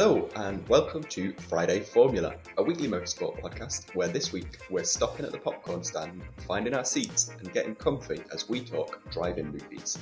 Hello, 0.00 0.28
and 0.36 0.64
welcome 0.68 1.02
to 1.02 1.32
Friday 1.48 1.80
Formula, 1.80 2.36
a 2.56 2.62
weekly 2.62 2.86
motorsport 2.86 3.40
podcast 3.40 3.92
where 3.96 4.06
this 4.06 4.32
week 4.32 4.58
we're 4.70 4.84
stopping 4.84 5.26
at 5.26 5.32
the 5.32 5.38
popcorn 5.38 5.82
stand, 5.82 6.22
finding 6.46 6.72
our 6.72 6.84
seats, 6.84 7.30
and 7.40 7.52
getting 7.52 7.74
comfy 7.74 8.22
as 8.32 8.48
we 8.48 8.60
talk 8.60 9.02
drive 9.10 9.38
in 9.38 9.50
movies. 9.50 9.98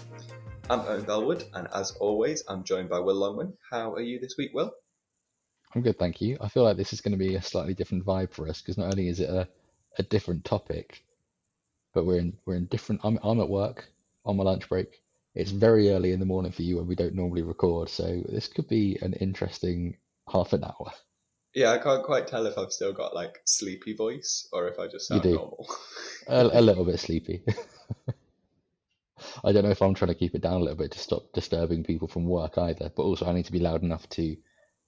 I'm 0.69 0.81
Owen 0.81 1.05
Bellwood, 1.05 1.45
and 1.55 1.67
as 1.75 1.93
always, 1.93 2.45
I'm 2.47 2.63
joined 2.63 2.91
by 2.91 2.99
Will 2.99 3.15
Longman. 3.15 3.55
How 3.71 3.95
are 3.95 4.03
you 4.03 4.21
this 4.21 4.35
week, 4.37 4.51
Will? 4.53 4.71
I'm 5.75 5.81
good, 5.81 5.99
thank 5.99 6.21
you. 6.21 6.37
I 6.43 6.49
feel 6.49 6.65
like 6.65 6.77
this 6.77 6.93
is 6.93 7.01
going 7.01 7.19
to 7.19 7.25
be 7.25 7.37
a 7.37 7.41
slightly 7.41 7.73
different 7.73 8.05
vibe 8.05 8.35
for 8.35 8.51
us 8.51 8.61
because 8.61 8.77
not 8.77 8.93
only 8.93 9.09
is 9.09 9.21
it 9.21 9.31
a, 9.31 9.49
a 9.99 10.03
different 10.03 10.45
topic, 10.45 11.07
but 11.95 12.05
we're 12.05 12.19
in 12.19 12.37
we're 12.45 12.57
in 12.57 12.67
different. 12.67 13.01
I'm 13.03 13.19
I'm 13.23 13.41
at 13.41 13.49
work 13.49 13.89
on 14.27 14.37
my 14.37 14.45
lunch 14.45 14.69
break. 14.69 15.01
It's 15.37 15.51
very 15.51 15.91
early 15.91 16.13
in 16.13 16.21
the 16.21 16.27
morning 16.27 16.51
for 16.51 16.63
you 16.63 16.79
and 16.79 16.89
we 16.89 16.95
don't 16.95 17.15
normally 17.15 17.43
record, 17.43 17.91
so 17.91 18.23
this 18.27 18.49
could 18.49 18.69
be 18.69 18.99
an 19.03 19.13
interesting 19.15 19.99
half 20.33 20.55
an 20.55 20.65
hour. 20.65 20.91
Yeah, 21.55 21.73
I 21.73 21.79
can't 21.79 22.03
quite 22.03 22.27
tell 22.27 22.47
if 22.47 22.57
I've 22.57 22.73
still 22.73 22.95
got 22.95 23.15
like 23.15 23.39
sleepy 23.45 23.95
voice 23.95 24.49
or 24.53 24.67
if 24.69 24.79
I 24.79 24.89
just 24.89 25.09
sound 25.09 25.25
normal. 25.25 25.69
A, 26.27 26.47
a 26.53 26.61
little 26.63 26.87
bit 26.87 26.99
sleepy. 26.99 27.43
I 29.45 29.53
don't 29.53 29.65
know 29.65 29.71
if 29.71 29.83
I'm 29.83 29.95
trying 29.95 30.09
to 30.09 30.15
keep 30.15 30.35
it 30.35 30.41
down 30.41 30.55
a 30.55 30.65
little 30.65 30.77
bit 30.77 30.93
to 30.93 30.99
stop 30.99 31.33
disturbing 31.35 31.85
people 31.85 32.09
from 32.09 32.27
work 32.27 32.57
either, 32.57 32.91
but 32.95 33.03
also 33.03 33.27
I 33.27 33.33
need 33.33 33.47
to 33.47 33.53
be 33.53 33.61
loud 33.61 33.83
enough 33.83 34.09
to 34.11 34.37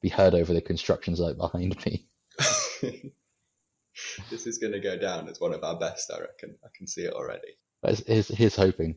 be 0.01 0.09
heard 0.09 0.35
over 0.35 0.55
the 0.55 0.63
construction 0.63 1.15
site 1.15 1.37
behind 1.37 1.77
me. 1.85 2.07
this 4.31 4.47
is 4.47 4.57
going 4.57 4.73
to 4.73 4.81
go 4.81 4.97
down 4.97 5.29
as 5.29 5.41
one 5.41 5.53
of 5.53 5.63
our 5.63 5.79
best, 5.79 6.11
I 6.11 6.21
reckon. 6.21 6.57
I 6.65 6.69
can 6.75 6.87
see 6.87 7.03
it 7.03 7.13
already. 7.13 7.59
Here's, 8.07 8.29
here's 8.29 8.57
hoping. 8.57 8.97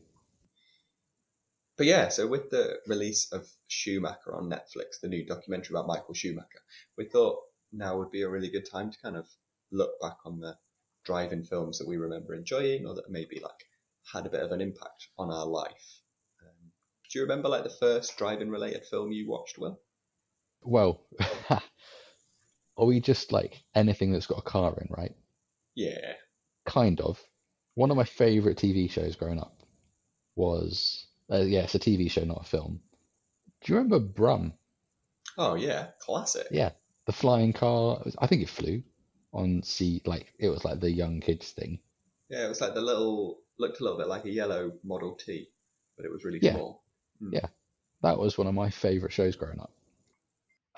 But 1.76 1.86
yeah, 1.86 2.08
so 2.08 2.26
with 2.26 2.50
the 2.50 2.78
release 2.86 3.32
of 3.32 3.48
Schumacher 3.66 4.34
on 4.34 4.50
Netflix, 4.50 5.00
the 5.00 5.08
new 5.08 5.24
documentary 5.24 5.74
about 5.74 5.86
Michael 5.86 6.14
Schumacher, 6.14 6.60
we 6.98 7.06
thought 7.06 7.38
now 7.72 7.98
would 7.98 8.10
be 8.10 8.22
a 8.22 8.28
really 8.28 8.50
good 8.50 8.68
time 8.70 8.90
to 8.90 8.98
kind 9.02 9.16
of 9.16 9.26
look 9.70 9.92
back 10.00 10.18
on 10.24 10.38
the 10.38 10.56
driving 11.04 11.44
films 11.44 11.78
that 11.78 11.88
we 11.88 11.96
remember 11.96 12.34
enjoying 12.34 12.86
or 12.86 12.94
that 12.94 13.10
maybe 13.10 13.40
like 13.40 13.50
had 14.12 14.26
a 14.26 14.30
bit 14.30 14.42
of 14.42 14.52
an 14.52 14.60
impact 14.60 15.08
on 15.18 15.30
our 15.30 15.46
life. 15.46 16.00
Um, 16.42 16.72
do 17.10 17.18
you 17.18 17.22
remember 17.22 17.48
like 17.48 17.64
the 17.64 17.70
first 17.70 18.16
driving 18.18 18.50
related 18.50 18.84
film 18.84 19.10
you 19.10 19.28
watched, 19.28 19.58
Will? 19.58 19.80
Well, 20.62 21.04
are 21.50 22.86
we 22.86 23.00
just 23.00 23.32
like 23.32 23.62
anything 23.74 24.12
that's 24.12 24.26
got 24.26 24.38
a 24.38 24.42
car 24.42 24.74
in, 24.80 24.88
right? 24.90 25.14
Yeah. 25.74 26.12
Kind 26.66 27.00
of. 27.00 27.20
One 27.74 27.90
of 27.90 27.96
my 27.96 28.04
favorite 28.04 28.58
TV 28.58 28.90
shows 28.90 29.16
growing 29.16 29.40
up 29.40 29.62
was, 30.36 31.01
uh, 31.32 31.40
yeah, 31.40 31.60
it's 31.62 31.74
a 31.74 31.78
TV 31.78 32.10
show, 32.10 32.24
not 32.24 32.42
a 32.42 32.48
film. 32.48 32.80
Do 33.62 33.72
you 33.72 33.78
remember 33.78 33.98
Brum? 34.00 34.54
Oh 35.38 35.54
yeah, 35.54 35.88
classic. 36.00 36.46
Yeah, 36.50 36.70
the 37.06 37.12
flying 37.12 37.52
car. 37.52 38.02
I 38.18 38.26
think 38.26 38.42
it 38.42 38.48
flew 38.48 38.82
on 39.32 39.62
sea, 39.62 40.02
like 40.04 40.32
it 40.38 40.48
was 40.48 40.64
like 40.64 40.80
the 40.80 40.90
young 40.90 41.20
kids 41.20 41.50
thing. 41.52 41.78
Yeah, 42.28 42.44
it 42.46 42.48
was 42.48 42.60
like 42.60 42.74
the 42.74 42.80
little 42.82 43.38
looked 43.58 43.80
a 43.80 43.84
little 43.84 43.98
bit 43.98 44.08
like 44.08 44.24
a 44.24 44.30
yellow 44.30 44.72
Model 44.84 45.14
T, 45.14 45.48
but 45.96 46.04
it 46.04 46.12
was 46.12 46.24
really 46.24 46.40
Yeah. 46.42 46.52
small. 46.52 46.82
Mm. 47.22 47.34
Yeah. 47.34 47.46
That 48.02 48.18
was 48.18 48.36
one 48.36 48.46
of 48.46 48.54
my 48.54 48.70
favorite 48.70 49.12
shows 49.12 49.36
growing 49.36 49.60
up. 49.60 49.72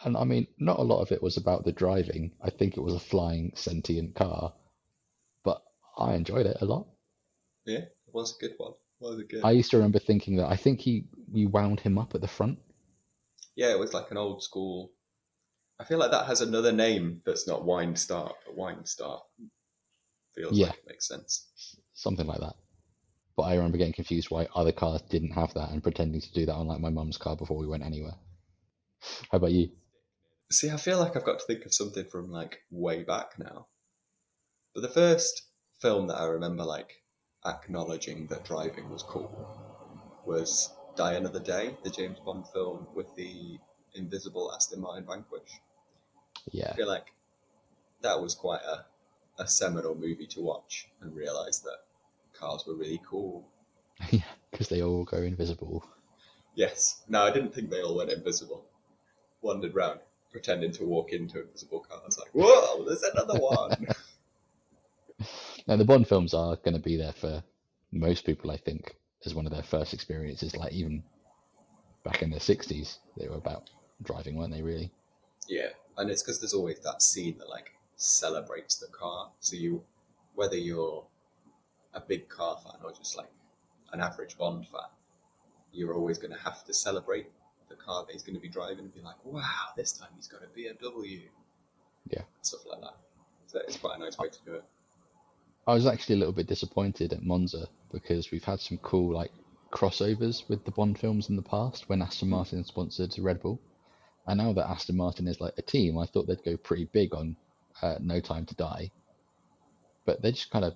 And 0.05 0.16
I 0.16 0.24
mean, 0.24 0.46
not 0.58 0.78
a 0.78 0.83
lot 0.83 1.00
of 1.00 1.12
it 1.12 1.22
was 1.22 1.36
about 1.36 1.64
the 1.64 1.72
driving. 1.72 2.33
I 2.42 2.50
think 2.50 2.77
it 2.77 2.83
was 2.83 2.94
a 2.94 3.00
flying 3.00 3.52
sentient 3.55 4.14
car, 4.14 4.52
but 5.44 5.62
I 5.96 6.14
enjoyed 6.14 6.46
it 6.46 6.58
a 6.61 6.64
lot. 6.66 6.86
Yeah, 7.64 7.78
it 7.78 8.12
was 8.12 8.36
a 8.36 8.41
good 8.41 8.55
one. 8.58 8.74
Was 9.05 9.20
a 9.20 9.24
good. 9.24 9.44
I 9.44 9.50
used 9.50 9.70
to 9.72 9.77
remember 9.77 9.98
thinking 9.98 10.36
that 10.36 10.47
I 10.50 10.56
think 10.56 10.80
he 10.80 11.05
you 11.33 11.48
wound 11.48 11.80
him 11.80 11.98
up 11.98 12.14
at 12.14 12.20
the 12.22 12.28
front. 12.28 12.58
Yeah, 13.55 13.70
it 13.70 13.78
was 13.78 13.92
like 13.92 14.11
an 14.11 14.16
old 14.16 14.42
school. 14.42 14.92
I 15.78 15.84
feel 15.84 15.98
like 15.98 16.11
that 16.12 16.27
has 16.27 16.41
another 16.41 16.72
name 16.72 17.20
that's 17.27 17.46
not 17.46 17.64
Wine 17.64 17.96
Star, 17.96 18.33
but 18.46 18.56
Wine 18.56 18.84
Star 18.86 19.20
feels 20.34 20.56
Yeah. 20.56 20.68
like 20.68 20.78
it 20.78 20.86
makes 20.89 21.06
sense. 21.08 21.77
something 21.92 22.27
like 22.27 22.40
that. 22.40 22.55
But 23.36 23.42
I 23.42 23.55
remember 23.56 23.78
getting 23.78 23.92
confused 23.92 24.30
why 24.30 24.48
other 24.55 24.73
cars 24.73 25.02
didn't 25.02 25.33
have 25.33 25.52
that 25.55 25.70
and 25.70 25.83
pretending 25.83 26.20
to 26.20 26.33
do 26.33 26.46
that 26.46 26.55
on 26.55 26.67
like 26.67 26.80
my 26.80 26.90
mum's 26.90 27.18
car 27.18 27.36
before 27.36 27.57
we 27.58 27.67
went 27.67 27.84
anywhere. 27.84 28.14
How 29.30 29.36
about 29.39 29.52
you? 29.52 29.70
See, 30.51 30.70
I 30.70 30.77
feel 30.77 30.98
like 30.98 31.17
I've 31.17 31.24
got 31.24 31.40
to 31.40 31.46
think 31.46 31.64
of 31.67 31.74
something 31.74 32.07
from 32.07 32.30
like 32.30 32.61
way 32.70 33.02
back 33.02 33.39
now. 33.39 33.67
But 34.74 34.80
the 34.83 34.89
first 34.89 35.42
film 35.80 36.07
that 36.08 36.17
I 36.18 36.24
remember 36.24 36.64
like 36.64 37.03
acknowledging 37.46 38.27
that 38.28 38.44
driving 38.44 38.90
was 38.90 39.02
cool 39.02 39.30
was 40.24 40.72
Die 40.96 41.12
Another 41.12 41.40
Day, 41.40 41.77
the 41.82 41.90
James 41.90 42.18
Bond 42.20 42.46
film 42.48 42.86
with 42.94 43.14
the 43.16 43.58
invisible 43.94 44.52
Aston 44.55 44.80
Martin 44.80 45.05
Vanquish. 45.06 45.60
Yeah, 46.50 46.70
I 46.72 46.77
feel 46.77 46.88
like 46.88 47.12
that 48.02 48.20
was 48.20 48.34
quite 48.34 48.62
a, 48.62 48.84
a 49.42 49.48
seminal 49.48 49.94
movie 49.94 50.27
to 50.28 50.40
watch 50.40 50.88
and 51.00 51.14
realise 51.14 51.58
that 51.60 51.78
cars 52.38 52.64
were 52.66 52.74
really 52.74 53.00
cool. 53.08 53.44
yeah, 54.10 54.20
because 54.50 54.68
they 54.68 54.83
all 54.83 55.04
go 55.04 55.18
invisible. 55.18 55.84
Yes. 56.54 57.02
No, 57.08 57.22
I 57.22 57.33
didn't 57.33 57.54
think 57.54 57.70
they 57.70 57.83
all 57.83 57.96
went 57.96 58.10
invisible. 58.10 58.64
Wandered 59.42 59.74
round 59.74 60.00
pretending 60.30 60.72
to 60.72 60.84
walk 60.84 61.12
into 61.12 61.40
invisible 61.42 61.80
cars. 61.80 62.18
Like, 62.18 62.30
whoa, 62.33 62.84
there's 62.84 63.02
another 63.02 63.38
one. 63.38 63.86
Now 65.67 65.77
the 65.77 65.85
Bond 65.85 66.07
films 66.08 66.35
are 66.35 66.57
going 66.57 66.75
to 66.75 66.83
be 66.83 66.97
there 66.97 67.13
for 67.13 67.42
most 67.92 68.27
people, 68.27 68.51
I 68.51 68.57
think, 68.57 68.97
as 69.25 69.35
one 69.35 69.47
of 69.47 69.52
their 69.52 69.63
first 69.63 69.95
experiences. 69.95 70.57
Like 70.57 70.73
even 70.73 71.02
back 72.05 72.23
in 72.23 72.30
the 72.30 72.39
'60s, 72.41 72.98
they 73.17 73.29
were 73.29 73.36
about 73.36 73.70
driving, 74.02 74.36
weren't 74.36 74.52
they? 74.52 74.63
Really? 74.63 74.91
yeah, 75.48 75.69
and 75.97 76.11
it's 76.11 76.23
because 76.23 76.41
there's 76.41 76.55
always 76.55 76.80
that 76.80 77.02
scene 77.02 77.39
that 77.39 77.48
like 77.48 77.73
celebrates 77.97 78.77
the 78.77 78.86
car. 78.89 79.30
So 79.41 79.57
you, 79.57 79.83
whether 80.35 80.57
you're 80.57 81.05
a 81.92 82.01
big 82.01 82.29
car 82.29 82.58
fan 82.63 82.81
or 82.83 82.92
just 82.92 83.17
like 83.17 83.31
an 83.92 84.01
average 84.01 84.36
Bond 84.36 84.67
fan, 84.67 84.81
you're 85.73 85.95
always 85.95 86.19
going 86.19 86.33
to 86.33 86.41
have 86.41 86.64
to 86.64 86.75
celebrate 86.75 87.27
the 87.69 87.77
car 87.77 88.05
that 88.05 88.13
he's 88.13 88.23
going 88.23 88.35
to 88.35 88.41
be 88.41 88.48
driving 88.48 88.81
and 88.81 88.95
be 88.95 89.01
like, 89.01 89.17
wow, 89.25 89.69
this 89.77 89.92
time 89.92 90.08
he's 90.17 90.27
got 90.27 90.41
a 90.42 90.46
BMW. 90.58 91.23
Yeah. 92.08 92.23
Stuff 92.42 92.61
like 92.70 92.81
that. 92.81 92.96
So 93.46 93.61
it's 93.67 93.77
quite 93.77 93.96
a 93.96 94.01
nice 94.01 94.19
way 94.19 94.29
to 94.29 94.39
do 94.45 94.55
it. 94.55 94.64
I 95.67 95.75
was 95.75 95.86
actually 95.86 96.17
a 96.17 96.19
little 96.19 96.35
bit 96.35 96.47
disappointed 96.47 97.13
at 97.13 97.23
Monza 97.23 97.69
because 97.91 98.30
we've 98.30 98.45
had 98.45 98.61
some 98.61 98.79
cool 98.79 99.14
like 99.14 99.33
crossovers 99.70 100.48
with 100.48 100.64
the 100.64 100.70
Bond 100.70 100.98
films 100.98 101.30
in 101.30 101.36
the 101.36 101.42
past 101.42 101.89
when 101.89 102.02
Aston 102.02 102.29
Martin 102.29 102.64
sponsored 102.64 103.19
Red 103.19 103.41
Bull, 103.41 103.61
and 104.27 104.39
now 104.39 104.52
that 104.52 104.69
Aston 104.69 104.97
Martin 104.97 105.27
is 105.27 105.41
like 105.41 105.55
a 105.57 105.63
team, 105.63 105.98
I 105.98 106.07
thought 106.07 106.27
they'd 106.27 106.45
go 106.45 106.57
pretty 106.57 106.85
big 106.86 107.14
on 107.14 107.36
uh, 107.83 107.97
No 108.01 108.20
Time 108.20 108.45
to 108.47 108.55
Die, 108.55 108.91
but 110.05 110.20
they 110.20 110.33
just 110.33 110.51
kind 110.51 110.64
of 110.64 110.75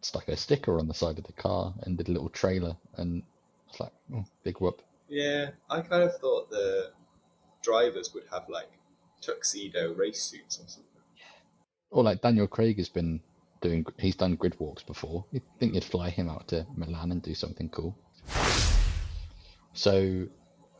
stuck 0.00 0.26
a 0.28 0.36
sticker 0.36 0.78
on 0.78 0.88
the 0.88 0.94
side 0.94 1.18
of 1.18 1.24
the 1.24 1.32
car 1.32 1.74
and 1.82 1.98
did 1.98 2.08
a 2.08 2.12
little 2.12 2.30
trailer, 2.30 2.76
and 2.96 3.22
it's 3.68 3.78
like 3.78 3.92
oh, 4.14 4.24
big 4.42 4.58
whoop. 4.58 4.80
Yeah, 5.08 5.50
I 5.68 5.82
kind 5.82 6.02
of 6.02 6.16
thought 6.16 6.50
the 6.50 6.92
drivers 7.62 8.14
would 8.14 8.24
have 8.32 8.48
like 8.48 8.70
tuxedo 9.20 9.92
race 9.92 10.22
suits 10.22 10.58
or 10.58 10.66
something. 10.66 10.88
Or 11.90 12.02
like 12.02 12.22
Daniel 12.22 12.46
Craig 12.46 12.78
has 12.78 12.88
been 12.88 13.20
doing, 13.62 13.86
he's 13.98 14.16
done 14.16 14.34
grid 14.34 14.58
walks 14.60 14.82
before. 14.82 15.24
You'd 15.32 15.42
think 15.58 15.74
you'd 15.74 15.84
fly 15.84 16.10
him 16.10 16.28
out 16.28 16.48
to 16.48 16.66
Milan 16.76 17.12
and 17.12 17.22
do 17.22 17.34
something 17.34 17.70
cool. 17.70 17.96
So 19.72 20.26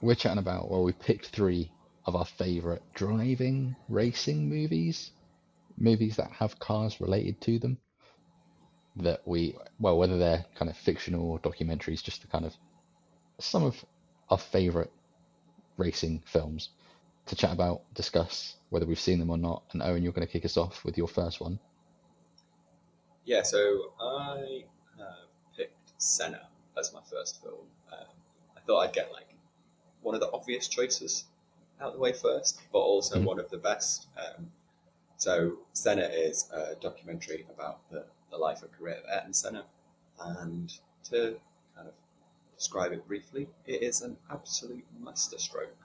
we're 0.02 0.14
chatting 0.14 0.38
about, 0.38 0.70
well, 0.70 0.82
we 0.82 0.92
picked 0.92 1.26
three 1.26 1.72
of 2.04 2.14
our 2.16 2.26
favourite 2.26 2.82
driving 2.94 3.76
racing 3.88 4.48
movies, 4.48 5.12
movies 5.78 6.16
that 6.16 6.30
have 6.32 6.58
cars 6.58 7.00
related 7.00 7.40
to 7.42 7.58
them. 7.58 7.78
That 8.96 9.22
we, 9.24 9.56
well, 9.80 9.96
whether 9.96 10.18
they're 10.18 10.44
kind 10.54 10.70
of 10.70 10.76
fictional 10.76 11.30
or 11.30 11.38
documentaries, 11.38 12.02
just 12.02 12.20
the 12.20 12.28
kind 12.28 12.44
of 12.44 12.52
some 13.40 13.64
of 13.64 13.82
our 14.28 14.36
favourite 14.36 14.90
racing 15.78 16.22
films 16.26 16.68
to 17.26 17.36
chat 17.36 17.52
about, 17.52 17.82
discuss 17.94 18.56
whether 18.68 18.84
we've 18.84 19.00
seen 19.00 19.18
them 19.18 19.30
or 19.30 19.38
not. 19.38 19.62
And 19.72 19.82
Owen, 19.82 20.02
you're 20.02 20.12
going 20.12 20.26
to 20.26 20.32
kick 20.32 20.44
us 20.44 20.58
off 20.58 20.84
with 20.84 20.98
your 20.98 21.08
first 21.08 21.40
one. 21.40 21.58
Yeah, 23.24 23.42
so 23.42 23.92
I 24.00 24.64
have 24.98 25.28
picked 25.56 25.92
Senna 25.98 26.48
as 26.76 26.92
my 26.92 27.00
first 27.08 27.40
film. 27.42 27.66
Um, 27.92 28.06
I 28.56 28.60
thought 28.60 28.80
I'd 28.80 28.92
get 28.92 29.12
like 29.12 29.28
one 30.02 30.14
of 30.14 30.20
the 30.20 30.30
obvious 30.32 30.66
choices 30.66 31.24
out 31.80 31.88
of 31.88 31.92
the 31.94 32.00
way 32.00 32.12
first, 32.12 32.60
but 32.72 32.80
also 32.80 33.20
Mhm. 33.20 33.24
one 33.24 33.38
of 33.38 33.48
the 33.50 33.58
best. 33.58 34.08
Um, 34.16 34.52
so 35.18 35.58
Senna 35.72 36.02
is 36.06 36.50
a 36.50 36.74
documentary 36.76 37.46
about 37.48 37.88
the, 37.90 38.06
the 38.30 38.38
life 38.38 38.62
and 38.62 38.72
career 38.72 38.96
of 38.96 39.04
Ayrton 39.08 39.32
Senna, 39.32 39.66
and 40.18 40.72
to 41.04 41.40
kind 41.76 41.88
of 41.88 41.94
describe 42.56 42.92
it 42.92 43.06
briefly, 43.06 43.48
it 43.66 43.82
is 43.82 44.02
an 44.02 44.18
absolute 44.30 44.84
masterstroke. 44.98 45.76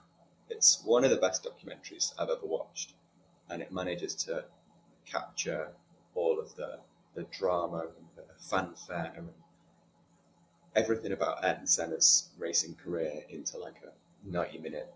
It's 0.48 0.82
one 0.84 1.04
of 1.04 1.10
the 1.10 1.18
best 1.18 1.44
documentaries 1.44 2.14
I've 2.18 2.30
ever 2.30 2.46
watched, 2.46 2.94
and 3.48 3.62
it 3.62 3.70
manages 3.70 4.14
to 4.24 4.44
capture 5.04 5.72
all 6.14 6.40
of 6.40 6.56
the 6.56 6.80
the 7.14 7.24
drama 7.24 7.86
and 7.96 8.06
the 8.16 8.24
fanfare 8.38 9.12
and 9.16 9.28
everything 10.74 11.12
about 11.12 11.44
Ayrton 11.44 11.66
Senna's 11.66 12.30
racing 12.38 12.74
career 12.76 13.24
into 13.28 13.58
like 13.58 13.82
a 13.84 13.92
90 14.28 14.58
minute 14.58 14.94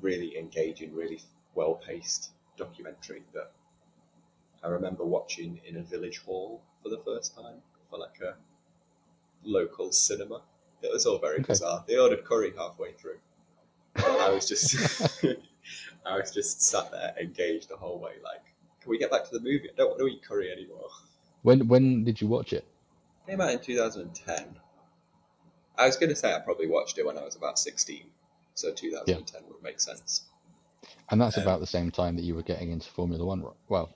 really 0.00 0.36
engaging, 0.38 0.94
really 0.94 1.20
well 1.54 1.74
paced 1.74 2.30
documentary 2.56 3.22
that 3.34 3.52
I 4.62 4.68
remember 4.68 5.04
watching 5.04 5.60
in 5.66 5.76
a 5.76 5.82
village 5.82 6.18
hall 6.18 6.62
for 6.82 6.88
the 6.90 6.98
first 6.98 7.34
time 7.34 7.62
for 7.90 7.98
like 7.98 8.20
a 8.20 8.36
local 9.44 9.92
cinema. 9.92 10.42
It 10.82 10.92
was 10.92 11.06
all 11.06 11.18
very 11.18 11.40
Okay. 11.40 11.44
bizarre. 11.48 11.84
They 11.86 11.98
ordered 11.98 12.24
curry 12.24 12.52
halfway 12.56 12.92
through. 12.92 13.18
I 13.96 14.30
was 14.30 14.48
just, 14.48 14.74
I 16.06 16.16
was 16.18 16.30
just 16.32 16.62
sat 16.62 16.90
there 16.90 17.14
engaged 17.20 17.68
the 17.68 17.76
whole 17.76 17.98
way. 17.98 18.12
Like, 18.22 18.44
can 18.80 18.90
we 18.90 18.98
get 18.98 19.10
back 19.10 19.24
to 19.24 19.30
the 19.32 19.40
movie? 19.40 19.68
I 19.70 19.76
don't 19.76 19.90
want 19.90 20.00
to 20.00 20.08
eat 20.08 20.22
curry 20.24 20.50
anymore. 20.52 20.88
When 21.42 21.68
when 21.68 22.04
did 22.04 22.20
you 22.20 22.28
watch 22.28 22.52
it? 22.52 22.66
Came 23.26 23.40
out 23.40 23.50
in 23.52 23.60
2010. 23.60 24.56
I 25.78 25.86
was 25.86 25.96
going 25.96 26.10
to 26.10 26.16
say 26.16 26.34
I 26.34 26.40
probably 26.40 26.66
watched 26.66 26.98
it 26.98 27.06
when 27.06 27.16
I 27.16 27.22
was 27.22 27.36
about 27.36 27.58
16, 27.58 28.04
so 28.54 28.72
2010 28.74 29.42
would 29.48 29.62
make 29.62 29.80
sense. 29.80 30.24
And 31.10 31.20
that's 31.20 31.38
Um, 31.38 31.42
about 31.42 31.60
the 31.60 31.66
same 31.66 31.90
time 31.90 32.16
that 32.16 32.22
you 32.22 32.34
were 32.34 32.42
getting 32.42 32.70
into 32.70 32.88
Formula 32.90 33.24
One. 33.24 33.44
Well, 33.68 33.90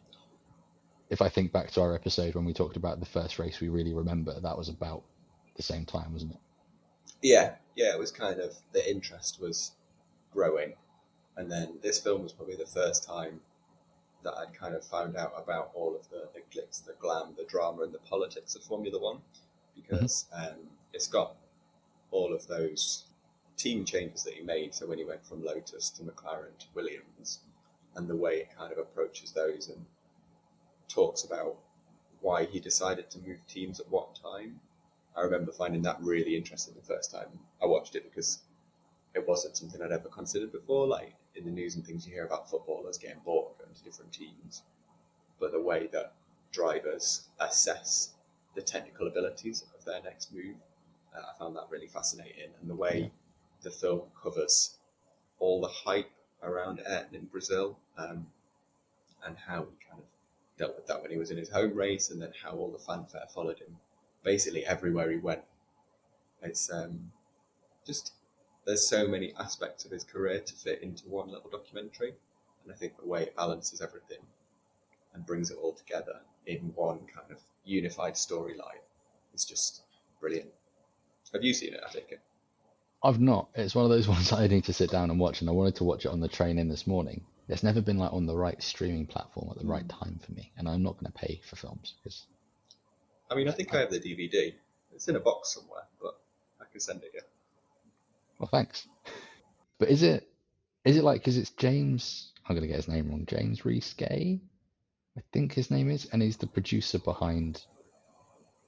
if 1.10 1.20
I 1.20 1.28
think 1.28 1.52
back 1.52 1.70
to 1.72 1.82
our 1.82 1.94
episode 1.94 2.34
when 2.34 2.44
we 2.44 2.54
talked 2.54 2.76
about 2.76 3.00
the 3.00 3.06
first 3.06 3.38
race 3.38 3.60
we 3.60 3.68
really 3.68 3.92
remember, 3.92 4.40
that 4.40 4.56
was 4.56 4.68
about 4.68 5.02
the 5.56 5.62
same 5.62 5.84
time, 5.84 6.12
wasn't 6.12 6.32
it? 6.32 6.38
Yeah, 7.22 7.56
yeah, 7.76 7.92
it 7.92 7.98
was 7.98 8.10
kind 8.10 8.40
of 8.40 8.54
the 8.72 8.88
interest 8.90 9.40
was 9.40 9.72
growing, 10.32 10.74
and 11.36 11.50
then 11.50 11.78
this 11.82 12.00
film 12.00 12.22
was 12.22 12.32
probably 12.32 12.56
the 12.56 12.66
first 12.66 13.04
time 13.04 13.40
that 14.24 14.34
I'd 14.36 14.58
kind 14.58 14.74
of 14.74 14.84
found 14.84 15.16
out 15.16 15.32
about 15.36 15.70
all 15.74 15.94
of 15.94 16.08
the, 16.10 16.28
the 16.34 16.40
glitz, 16.52 16.84
the 16.84 16.94
glam, 16.98 17.34
the 17.36 17.44
drama, 17.44 17.82
and 17.82 17.92
the 17.92 17.98
politics 17.98 18.54
of 18.54 18.62
Formula 18.62 18.98
One, 18.98 19.18
because 19.74 20.26
um, 20.32 20.56
it's 20.92 21.06
got 21.06 21.36
all 22.10 22.34
of 22.34 22.46
those 22.46 23.04
team 23.56 23.84
changes 23.84 24.24
that 24.24 24.34
he 24.34 24.42
made. 24.42 24.74
So 24.74 24.86
when 24.86 24.98
he 24.98 25.04
went 25.04 25.24
from 25.24 25.44
Lotus 25.44 25.90
to 25.90 26.02
McLaren 26.02 26.58
to 26.58 26.66
Williams, 26.74 27.40
and 27.96 28.08
the 28.08 28.16
way 28.16 28.38
it 28.38 28.56
kind 28.56 28.72
of 28.72 28.78
approaches 28.78 29.32
those 29.32 29.68
and 29.68 29.84
talks 30.88 31.24
about 31.24 31.56
why 32.20 32.44
he 32.44 32.58
decided 32.58 33.10
to 33.10 33.18
move 33.20 33.38
teams 33.46 33.80
at 33.80 33.90
what 33.90 34.18
time. 34.20 34.60
I 35.16 35.20
remember 35.20 35.52
finding 35.52 35.82
that 35.82 35.98
really 36.00 36.36
interesting 36.36 36.74
the 36.74 36.94
first 36.94 37.12
time 37.12 37.28
I 37.62 37.66
watched 37.66 37.94
it 37.94 38.04
because 38.04 38.40
it 39.14 39.26
wasn't 39.28 39.56
something 39.56 39.80
I'd 39.80 39.92
ever 39.92 40.08
considered 40.08 40.50
before. 40.50 40.86
Like 40.86 41.14
in 41.36 41.44
the 41.44 41.50
news 41.50 41.76
and 41.76 41.84
things, 41.84 42.06
you 42.06 42.14
hear 42.14 42.26
about 42.26 42.50
footballers 42.50 42.98
getting 42.98 43.20
bought 43.24 43.56
different 43.80 44.12
teams, 44.12 44.62
but 45.40 45.52
the 45.52 45.60
way 45.60 45.88
that 45.92 46.12
drivers 46.52 47.28
assess 47.40 48.12
the 48.54 48.62
technical 48.62 49.08
abilities 49.08 49.64
of 49.76 49.84
their 49.84 50.02
next 50.02 50.32
move, 50.32 50.56
uh, 51.16 51.20
I 51.20 51.38
found 51.38 51.56
that 51.56 51.66
really 51.70 51.88
fascinating. 51.88 52.50
And 52.60 52.70
the 52.70 52.74
way 52.74 53.10
the 53.62 53.70
film 53.70 54.02
covers 54.22 54.78
all 55.38 55.60
the 55.60 55.68
hype 55.68 56.10
around 56.42 56.80
Ayrton 56.86 57.14
in 57.14 57.24
Brazil 57.26 57.78
um, 57.98 58.26
and 59.26 59.36
how 59.36 59.62
he 59.62 59.86
kind 59.88 60.00
of 60.00 60.58
dealt 60.58 60.76
with 60.76 60.86
that 60.86 61.02
when 61.02 61.10
he 61.10 61.16
was 61.16 61.30
in 61.30 61.36
his 61.36 61.50
home 61.50 61.74
race, 61.74 62.10
and 62.10 62.22
then 62.22 62.32
how 62.42 62.52
all 62.52 62.70
the 62.70 62.78
fanfare 62.78 63.26
followed 63.34 63.58
him 63.58 63.76
basically 64.22 64.64
everywhere 64.64 65.10
he 65.10 65.18
went. 65.18 65.42
It's 66.42 66.70
um, 66.72 67.10
just 67.86 68.12
there's 68.64 68.88
so 68.88 69.06
many 69.06 69.34
aspects 69.38 69.84
of 69.84 69.90
his 69.90 70.04
career 70.04 70.40
to 70.40 70.54
fit 70.54 70.82
into 70.82 71.04
one 71.08 71.28
little 71.28 71.50
documentary, 71.50 72.14
and 72.64 72.72
I 72.72 72.76
think 72.76 72.98
the 72.98 73.06
way 73.06 73.22
it 73.22 73.36
balances 73.36 73.80
everything 73.80 74.24
and 75.12 75.24
brings 75.24 75.50
it 75.50 75.58
all 75.60 75.72
together 75.72 76.20
in 76.46 76.72
one 76.74 77.00
kind 77.14 77.30
of 77.30 77.38
unified 77.64 78.14
storyline 78.14 78.82
is 79.34 79.44
just 79.44 79.82
brilliant. 80.20 80.50
Have 81.32 81.42
you 81.42 81.54
seen 81.54 81.74
it? 81.74 81.80
I 81.86 81.90
think. 81.90 82.18
I've 83.02 83.20
not. 83.20 83.48
It's 83.54 83.74
one 83.74 83.84
of 83.84 83.90
those 83.90 84.08
ones 84.14 84.32
I 84.32 84.46
need 84.46 84.64
to 84.64 84.72
sit 84.72 84.90
down 84.90 85.10
and 85.10 85.20
watch, 85.20 85.40
and 85.40 85.48
I 85.48 85.52
wanted 85.52 85.76
to 85.76 85.84
watch 85.84 86.04
it 86.04 86.10
on 86.10 86.20
the 86.20 86.28
train 86.28 86.58
in 86.58 86.68
this 86.68 86.86
morning. 86.86 87.24
It's 87.48 87.62
never 87.62 87.82
been 87.82 87.98
like 87.98 88.12
on 88.12 88.26
the 88.26 88.36
right 88.36 88.62
streaming 88.62 89.06
platform 89.06 89.48
at 89.50 89.58
the 89.58 89.66
right 89.66 89.82
hmm. 89.82 90.04
time 90.04 90.20
for 90.24 90.32
me, 90.32 90.50
and 90.56 90.68
I'm 90.68 90.82
not 90.82 90.94
going 90.94 91.12
to 91.12 91.18
pay 91.18 91.40
for 91.48 91.56
films 91.56 91.94
because 92.02 92.24
I 93.30 93.34
mean, 93.34 93.48
I 93.48 93.52
think 93.52 93.74
I 93.74 93.80
have 93.80 93.90
the 93.90 94.00
DVD. 94.00 94.54
It's 94.94 95.08
in 95.08 95.16
a 95.16 95.20
box 95.20 95.54
somewhere, 95.54 95.82
but 96.00 96.20
I 96.60 96.64
can 96.70 96.80
send 96.80 97.02
it 97.02 97.10
you. 97.14 97.20
Well, 98.38 98.48
thanks. 98.50 98.86
But 99.78 99.88
is 99.88 100.02
it 100.02 100.28
is 100.84 100.96
it 100.96 101.04
like 101.04 101.20
because 101.20 101.36
it's 101.36 101.50
James? 101.50 102.32
I'm 102.46 102.54
gonna 102.54 102.66
get 102.66 102.76
his 102.76 102.88
name 102.88 103.08
wrong. 103.08 103.26
James 103.26 103.64
Rees 103.64 103.92
Gay, 103.94 104.40
I 105.16 105.22
think 105.32 105.52
his 105.52 105.70
name 105.70 105.90
is, 105.90 106.06
and 106.06 106.20
he's 106.22 106.36
the 106.36 106.46
producer 106.46 106.98
behind 106.98 107.64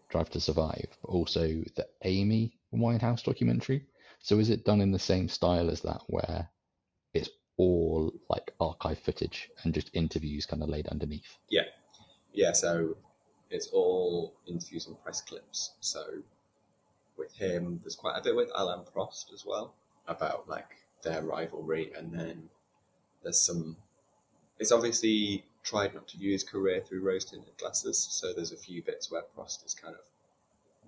Drive 0.08 0.30
to 0.30 0.40
Survive, 0.40 0.96
but 1.02 1.08
also 1.10 1.46
the 1.74 1.86
Amy 2.04 2.58
Winehouse 2.72 3.24
documentary. 3.24 3.86
So 4.20 4.38
is 4.38 4.50
it 4.50 4.64
done 4.64 4.80
in 4.80 4.92
the 4.92 4.98
same 4.98 5.28
style 5.28 5.70
as 5.70 5.80
that, 5.82 6.00
where 6.06 6.48
it's 7.12 7.28
all 7.56 8.12
like 8.28 8.54
archive 8.60 8.98
footage 8.98 9.50
and 9.62 9.74
just 9.74 9.90
interviews 9.92 10.46
kind 10.46 10.62
of 10.62 10.68
laid 10.68 10.86
underneath? 10.88 11.36
Yeah, 11.48 11.64
yeah. 12.32 12.52
so 12.52 12.96
it's 13.50 13.68
all 13.68 14.34
interviews 14.46 14.86
and 14.86 15.00
press 15.02 15.20
clips. 15.20 15.72
So 15.80 16.02
with 17.16 17.34
him, 17.34 17.80
there's 17.82 17.96
quite 17.96 18.18
a 18.18 18.22
bit 18.22 18.36
with 18.36 18.50
Alain 18.54 18.84
Prost 18.94 19.32
as 19.32 19.44
well 19.44 19.74
about 20.06 20.48
like 20.48 20.70
their 21.02 21.22
rivalry, 21.22 21.92
and 21.96 22.12
then 22.12 22.48
there's 23.22 23.40
some. 23.40 23.76
It's 24.58 24.72
obviously 24.72 25.44
tried 25.62 25.94
not 25.94 26.08
to 26.08 26.18
view 26.18 26.32
his 26.32 26.44
career 26.44 26.80
through 26.80 27.00
rose 27.00 27.24
tinted 27.24 27.56
glasses, 27.58 27.98
so 27.98 28.32
there's 28.32 28.52
a 28.52 28.56
few 28.56 28.82
bits 28.82 29.10
where 29.10 29.22
Prost 29.36 29.64
is 29.66 29.74
kind 29.74 29.94
of 29.94 30.02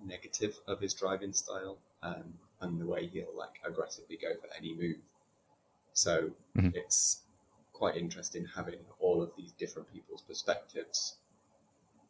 negative 0.05 0.59
of 0.67 0.79
his 0.79 0.93
driving 0.93 1.33
style 1.33 1.77
um, 2.01 2.39
and 2.61 2.79
the 2.79 2.85
way 2.85 3.07
he'll 3.07 3.35
like 3.35 3.59
aggressively 3.65 4.17
go 4.17 4.33
for 4.35 4.47
any 4.57 4.73
move. 4.73 5.01
So 5.93 6.31
Mhm. 6.55 6.73
it's 6.75 7.23
quite 7.73 7.97
interesting 7.97 8.45
having 8.45 8.79
all 8.99 9.21
of 9.21 9.35
these 9.35 9.51
different 9.53 9.91
people's 9.91 10.21
perspectives 10.21 11.17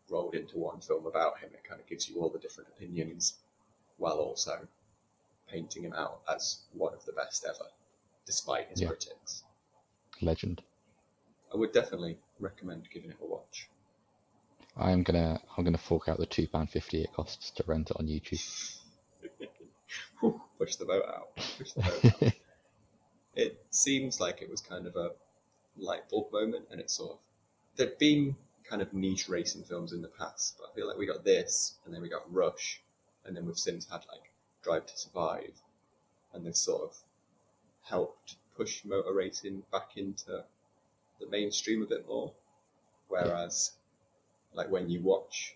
rolled 0.09 0.35
into 0.35 0.57
one 0.57 0.81
film 0.81 1.05
about 1.05 1.39
him. 1.39 1.51
It 1.53 1.63
kind 1.63 1.79
of 1.81 1.87
gives 1.87 2.09
you 2.09 2.21
all 2.21 2.29
the 2.29 2.39
different 2.39 2.69
opinions 2.69 3.37
while 3.97 4.19
also 4.19 4.67
painting 5.47 5.83
him 5.83 5.93
out 5.93 6.21
as 6.27 6.61
one 6.73 6.93
of 6.93 7.05
the 7.05 7.13
best 7.13 7.45
ever, 7.45 7.71
despite 8.25 8.69
his 8.69 8.81
Yeah. 8.81 8.87
critics. 8.87 9.43
Legend. 10.21 10.61
I 11.53 11.57
would 11.57 11.73
definitely 11.73 12.17
recommend 12.39 12.87
giving 12.93 13.09
it 13.09 13.17
a 13.21 13.25
watch. 13.25 13.69
I'm 14.77 15.03
gonna 15.03 15.39
I'm 15.57 15.63
gonna 15.63 15.77
fork 15.77 16.07
out 16.07 16.17
the 16.17 16.25
two 16.25 16.47
pound 16.47 16.69
fifty 16.69 17.03
it 17.03 17.13
costs 17.13 17.51
to 17.51 17.63
rent 17.65 17.89
it 17.91 17.97
on 17.99 18.07
YouTube. 18.07 18.79
Whew, 20.19 20.41
push 20.57 20.75
the 20.75 20.85
boat 20.85 21.05
out. 21.07 21.35
Push 21.57 21.71
the 21.73 21.81
boat 21.81 22.23
out. 22.23 22.33
it 23.35 23.65
seems 23.71 24.19
like 24.19 24.41
it 24.41 24.49
was 24.49 24.61
kind 24.61 24.85
of 24.85 24.95
a 24.95 25.11
light 25.77 26.09
bulb 26.09 26.31
moment, 26.31 26.65
and 26.71 26.79
it's 26.79 26.93
sort 26.93 27.11
of 27.13 27.17
there'd 27.75 27.97
been 27.97 28.35
kind 28.69 28.81
of 28.81 28.93
niche 28.93 29.27
racing 29.27 29.63
films 29.63 29.93
in 29.93 30.01
the 30.01 30.07
past, 30.07 30.55
but 30.59 30.69
I 30.71 30.75
feel 30.75 30.87
like 30.87 30.97
we 30.97 31.07
got 31.07 31.23
this, 31.23 31.75
and 31.85 31.93
then 31.93 32.01
we 32.01 32.09
got 32.09 32.31
Rush, 32.31 32.81
and 33.25 33.35
then 33.35 33.45
we've 33.45 33.57
since 33.57 33.87
had 33.89 34.05
like 34.11 34.31
Drive 34.61 34.85
to 34.85 34.97
Survive, 34.97 35.61
and 36.33 36.45
they've 36.45 36.55
sort 36.55 36.83
of 36.83 36.97
helped 37.83 38.35
push 38.59 38.83
motor 38.83 39.13
racing 39.13 39.63
back 39.71 39.95
into 39.95 40.43
the 41.21 41.27
mainstream 41.29 41.81
a 41.81 41.85
bit 41.85 42.05
more. 42.05 42.33
Whereas, 43.07 43.71
like 44.53 44.69
when 44.69 44.89
you 44.89 45.01
watch 45.01 45.55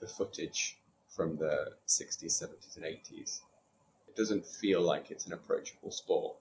the 0.00 0.06
footage 0.06 0.76
from 1.08 1.36
the 1.38 1.72
60s, 1.86 2.32
70s, 2.42 2.76
and 2.76 2.84
80s, 2.84 3.40
it 4.08 4.14
doesn't 4.14 4.44
feel 4.44 4.82
like 4.82 5.10
it's 5.10 5.26
an 5.26 5.32
approachable 5.32 5.90
sport. 5.90 6.36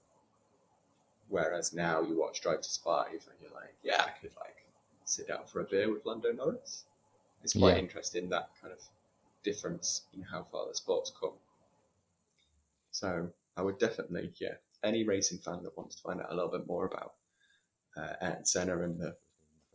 Whereas 1.29 1.73
now 1.73 2.01
you 2.01 2.19
watch 2.19 2.41
Drive 2.41 2.61
to 2.61 2.69
Survive 2.69 3.25
and 3.29 3.37
you're 3.41 3.51
like, 3.51 3.73
yeah, 3.81 4.03
I 4.05 4.09
could 4.19 4.35
like 4.35 4.65
sit 5.05 5.29
down 5.29 5.45
for 5.45 5.61
a 5.61 5.63
beer 5.63 5.91
with 5.91 6.05
Lando 6.05 6.33
Norris. 6.33 6.83
It's 7.43 7.53
quite 7.53 7.77
Yeah. 7.77 7.83
interesting 7.83 8.27
that 8.29 8.49
kind 8.61 8.73
of 8.73 8.81
difference 9.41 10.01
in 10.13 10.21
how 10.23 10.43
far 10.51 10.67
the 10.67 10.75
sport's 10.75 11.11
come. 11.17 11.37
So 12.91 13.31
I 13.55 13.61
would 13.61 13.79
definitely, 13.79 14.33
yeah, 14.37 14.55
any 14.83 15.03
racing 15.03 15.39
fan 15.39 15.63
that 15.63 15.77
wants 15.77 15.95
to 15.95 16.01
find 16.01 16.21
out 16.21 16.31
a 16.31 16.35
little 16.35 16.51
bit 16.51 16.67
more 16.67 16.85
about 16.85 17.13
uh, 17.97 18.35
Senna 18.43 18.81
and 18.83 18.99
the 18.99 19.15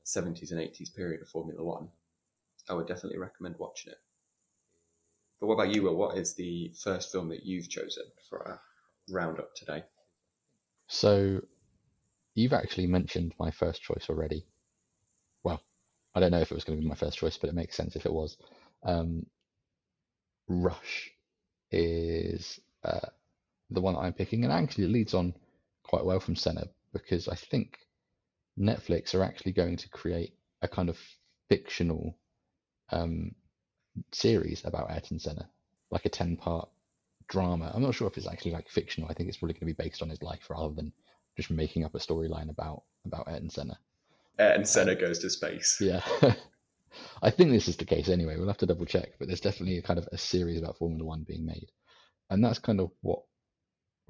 70s 0.05 0.51
and 0.53 0.61
80s 0.61 0.95
period 0.95 1.23
of 1.23 1.29
Formula 1.29 1.63
One, 1.63 1.89
I 2.69 2.75
would 2.75 2.87
definitely 2.87 3.19
recommend 3.19 3.57
watching 3.59 3.93
it. 3.93 3.99
But 5.41 5.49
what 5.49 5.55
about 5.55 5.75
you, 5.75 5.83
Will? 5.83 5.97
What 5.97 6.17
is 6.17 6.35
the 6.35 6.73
first 6.83 7.11
film 7.11 7.29
that 7.31 7.45
you've 7.45 7.69
chosen 7.69 8.05
for 8.29 8.47
our 8.47 8.61
roundup 9.11 9.55
today? 9.57 9.83
So, 10.89 11.41
you've 12.35 12.53
actually 12.53 12.87
mentioned 12.87 13.35
my 13.39 13.51
first 13.51 13.83
choice 13.83 14.07
already. 14.09 14.47
Well, 15.43 15.61
I 16.15 16.21
don't 16.21 16.31
know 16.31 16.41
if 16.41 16.53
it 16.53 16.55
was 16.55 16.65
going 16.65 16.79
to 16.79 16.83
be 16.83 16.89
my 16.89 16.95
first 16.95 17.19
choice, 17.19 17.37
but 17.37 17.51
it 17.51 17.57
makes 17.57 17.77
sense 17.77 17.97
if 17.97 18.07
it 18.07 18.13
was. 18.13 18.37
Um, 18.85 19.27
Rush 20.49 21.11
is 21.71 22.61
uh, 22.85 23.09
the 23.73 23.81
one 23.81 23.95
that 23.95 24.01
I'm 24.01 24.13
picking, 24.13 24.45
and 24.45 24.53
actually 24.53 24.85
it 24.85 24.91
leads 24.91 25.15
on 25.15 25.35
quite 25.83 26.05
well 26.05 26.21
from 26.21 26.37
Senna 26.37 26.67
because 26.93 27.29
I 27.29 27.35
think 27.35 27.79
Netflix 28.59 29.15
are 29.15 29.25
actually 29.25 29.53
going 29.53 29.77
to 29.77 29.89
create 29.89 30.35
a 30.61 30.69
kind 30.69 30.89
of 30.89 30.99
fictional 31.49 32.17
um, 32.91 33.35
series 34.13 34.65
about 34.65 34.91
Ayrton 34.91 35.19
Senna, 35.19 35.49
like 35.91 36.05
a 36.05 36.11
10 36.11 36.37
part 36.37 36.69
drama. 37.29 37.71
I'm 37.75 37.83
not 37.83 37.95
sure 37.95 38.07
if 38.07 38.17
it's 38.17 38.29
actually 38.29 38.53
like 38.53 38.69
fictional. 38.69 39.11
I 39.11 39.15
think 39.15 39.29
it's 39.29 39.39
probably 39.39 39.55
going 39.55 39.61
to 39.61 39.75
be 39.75 39.85
based 39.85 40.03
on 40.03 40.11
his 40.11 40.23
life 40.23 40.49
rather 40.51 40.75
than 40.75 40.93
just 41.37 41.51
making 41.51 41.85
up 41.85 41.95
a 41.95 41.99
storyline 41.99 42.51
about 42.51 42.83
about 43.07 43.27
Ayrton 43.29 43.51
Senna. 43.51 43.79
And 44.39 44.67
Senna 44.67 44.95
goes 44.95 45.19
to 45.21 45.31
space. 45.31 45.79
Yeah. 45.81 46.03
I 47.23 47.31
think 47.31 47.51
this 47.51 47.69
is 47.69 47.77
the 47.77 47.85
case 47.85 48.09
anyway. 48.09 48.37
We'll 48.37 48.49
have 48.49 48.59
to 48.59 48.67
double 48.67 48.85
check, 48.85 49.13
but 49.19 49.27
there's 49.27 49.41
definitely 49.41 49.79
a 49.79 49.83
kind 49.83 49.99
of 49.99 50.09
a 50.13 50.19
series 50.19 50.59
about 50.59 50.77
Formula 50.77 51.05
One 51.05 51.25
being 51.27 51.47
made, 51.47 51.71
and 52.29 52.45
that's 52.45 52.59
kind 52.59 52.81
of 52.81 52.91
what 53.01 53.23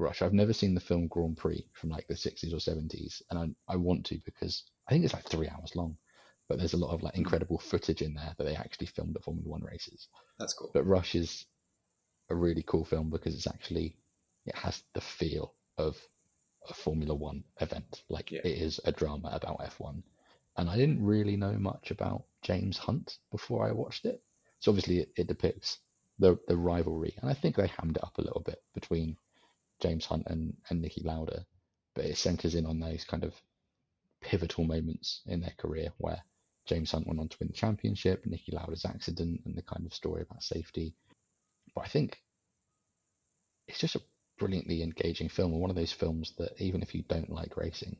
Rush. 0.03 0.23
I've 0.23 0.33
never 0.33 0.53
seen 0.53 0.75
the 0.75 0.81
film 0.81 1.07
Grand 1.09 1.37
Prix 1.37 1.67
from 1.73 1.91
like 1.91 2.07
the 2.09 2.15
60s 2.15 2.53
or 2.53 2.57
70s, 2.57 3.23
and 3.31 3.39
I, 3.39 3.73
I 3.73 3.77
want 3.77 4.07
to 4.07 4.19
because 4.25 4.65
I 4.89 4.93
think 4.93 5.05
it's 5.05 5.15
like 5.15 5.29
three 5.29 5.49
hours 5.49 5.75
long, 5.77 5.97
but 6.49 6.59
there's 6.59 6.75
a 6.75 6.79
lot 6.79 6.93
of 6.93 7.03
like 7.03 7.15
hmm. 7.15 7.21
incredible 7.21 7.59
footage 7.59 8.03
in 8.03 8.15
there 8.15 8.35
that 8.37 8.45
they 8.45 8.57
actually 8.57 8.89
filmed 8.89 9.17
at 9.17 9.25
Formula 9.25 9.49
One 9.49 9.63
races. 9.63 10.09
That's 10.39 10.53
cool. 10.55 10.71
But 10.75 10.87
Rush 10.87 11.15
is 11.15 11.47
a 12.31 12.35
really 12.35 12.63
cool 12.63 12.85
film 12.85 13.11
because 13.11 13.35
it's 13.35 13.47
actually 13.47 13.97
it 14.47 14.55
has 14.57 14.83
the 14.95 15.01
feel 15.01 15.55
of 15.79 15.97
a 16.69 16.75
Formula 16.75 17.15
One 17.15 17.45
event. 17.61 18.03
Like 18.09 18.31
Yeah. 18.31 18.41
it 18.45 18.59
is 18.59 18.81
a 18.85 18.93
drama 18.93 19.31
about 19.33 19.61
F1. 19.61 20.03
And 20.57 20.69
I 20.69 20.77
didn't 20.77 21.03
really 21.03 21.37
know 21.37 21.55
much 21.55 21.91
about 21.91 22.25
James 22.43 22.77
Hunt 22.77 23.19
before 23.31 23.67
I 23.67 23.73
watched 23.73 24.05
it. 24.05 24.23
So 24.59 24.71
obviously 24.71 25.01
it, 25.01 25.13
it 25.17 25.27
depicts 25.27 25.79
the 26.19 26.39
the 26.47 26.57
rivalry, 26.57 27.15
and 27.21 27.31
I 27.31 27.35
think 27.35 27.57
they 27.57 27.67
hammed 27.67 27.97
it 27.97 28.05
up 28.05 28.19
a 28.19 28.23
little 28.23 28.43
bit 28.43 28.63
between 28.75 29.17
James 29.83 30.07
Hunt 30.07 30.25
and 30.29 30.57
and 30.71 30.83
Niki 30.83 31.05
Lauda, 31.05 31.45
but 31.95 32.05
it 32.07 32.17
centers 32.17 32.55
in 32.55 32.67
on 32.67 32.81
those 32.81 33.05
kind 33.05 33.25
of 33.25 33.35
pivotal 34.23 34.65
moments 34.65 35.23
in 35.27 35.41
their 35.41 35.55
career 35.59 35.93
where 35.99 36.23
James 36.67 36.93
Hunt 36.93 37.07
went 37.09 37.21
on 37.21 37.29
to 37.29 37.37
win 37.41 37.49
the 37.49 37.55
championship, 37.55 38.25
Niki 38.25 38.53
Lauda's 38.53 38.85
accident, 38.85 39.43
and 39.45 39.57
the 39.57 39.63
kind 39.63 39.85
of 39.87 39.95
story 39.95 40.23
about 40.23 40.43
safety. 40.43 40.95
But 41.75 41.83
I 41.85 41.89
think 41.89 42.23
it's 43.69 43.79
just 43.81 43.97
a 43.97 44.03
brilliantly 44.39 44.83
engaging 44.83 45.29
film, 45.29 45.53
and 45.53 45.61
one 45.61 45.71
of 45.71 45.77
those 45.77 45.93
films 45.93 46.33
that 46.39 46.53
even 46.61 46.83
if 46.83 46.95
you 46.95 47.03
don't 47.09 47.31
like 47.31 47.57
racing, 47.57 47.97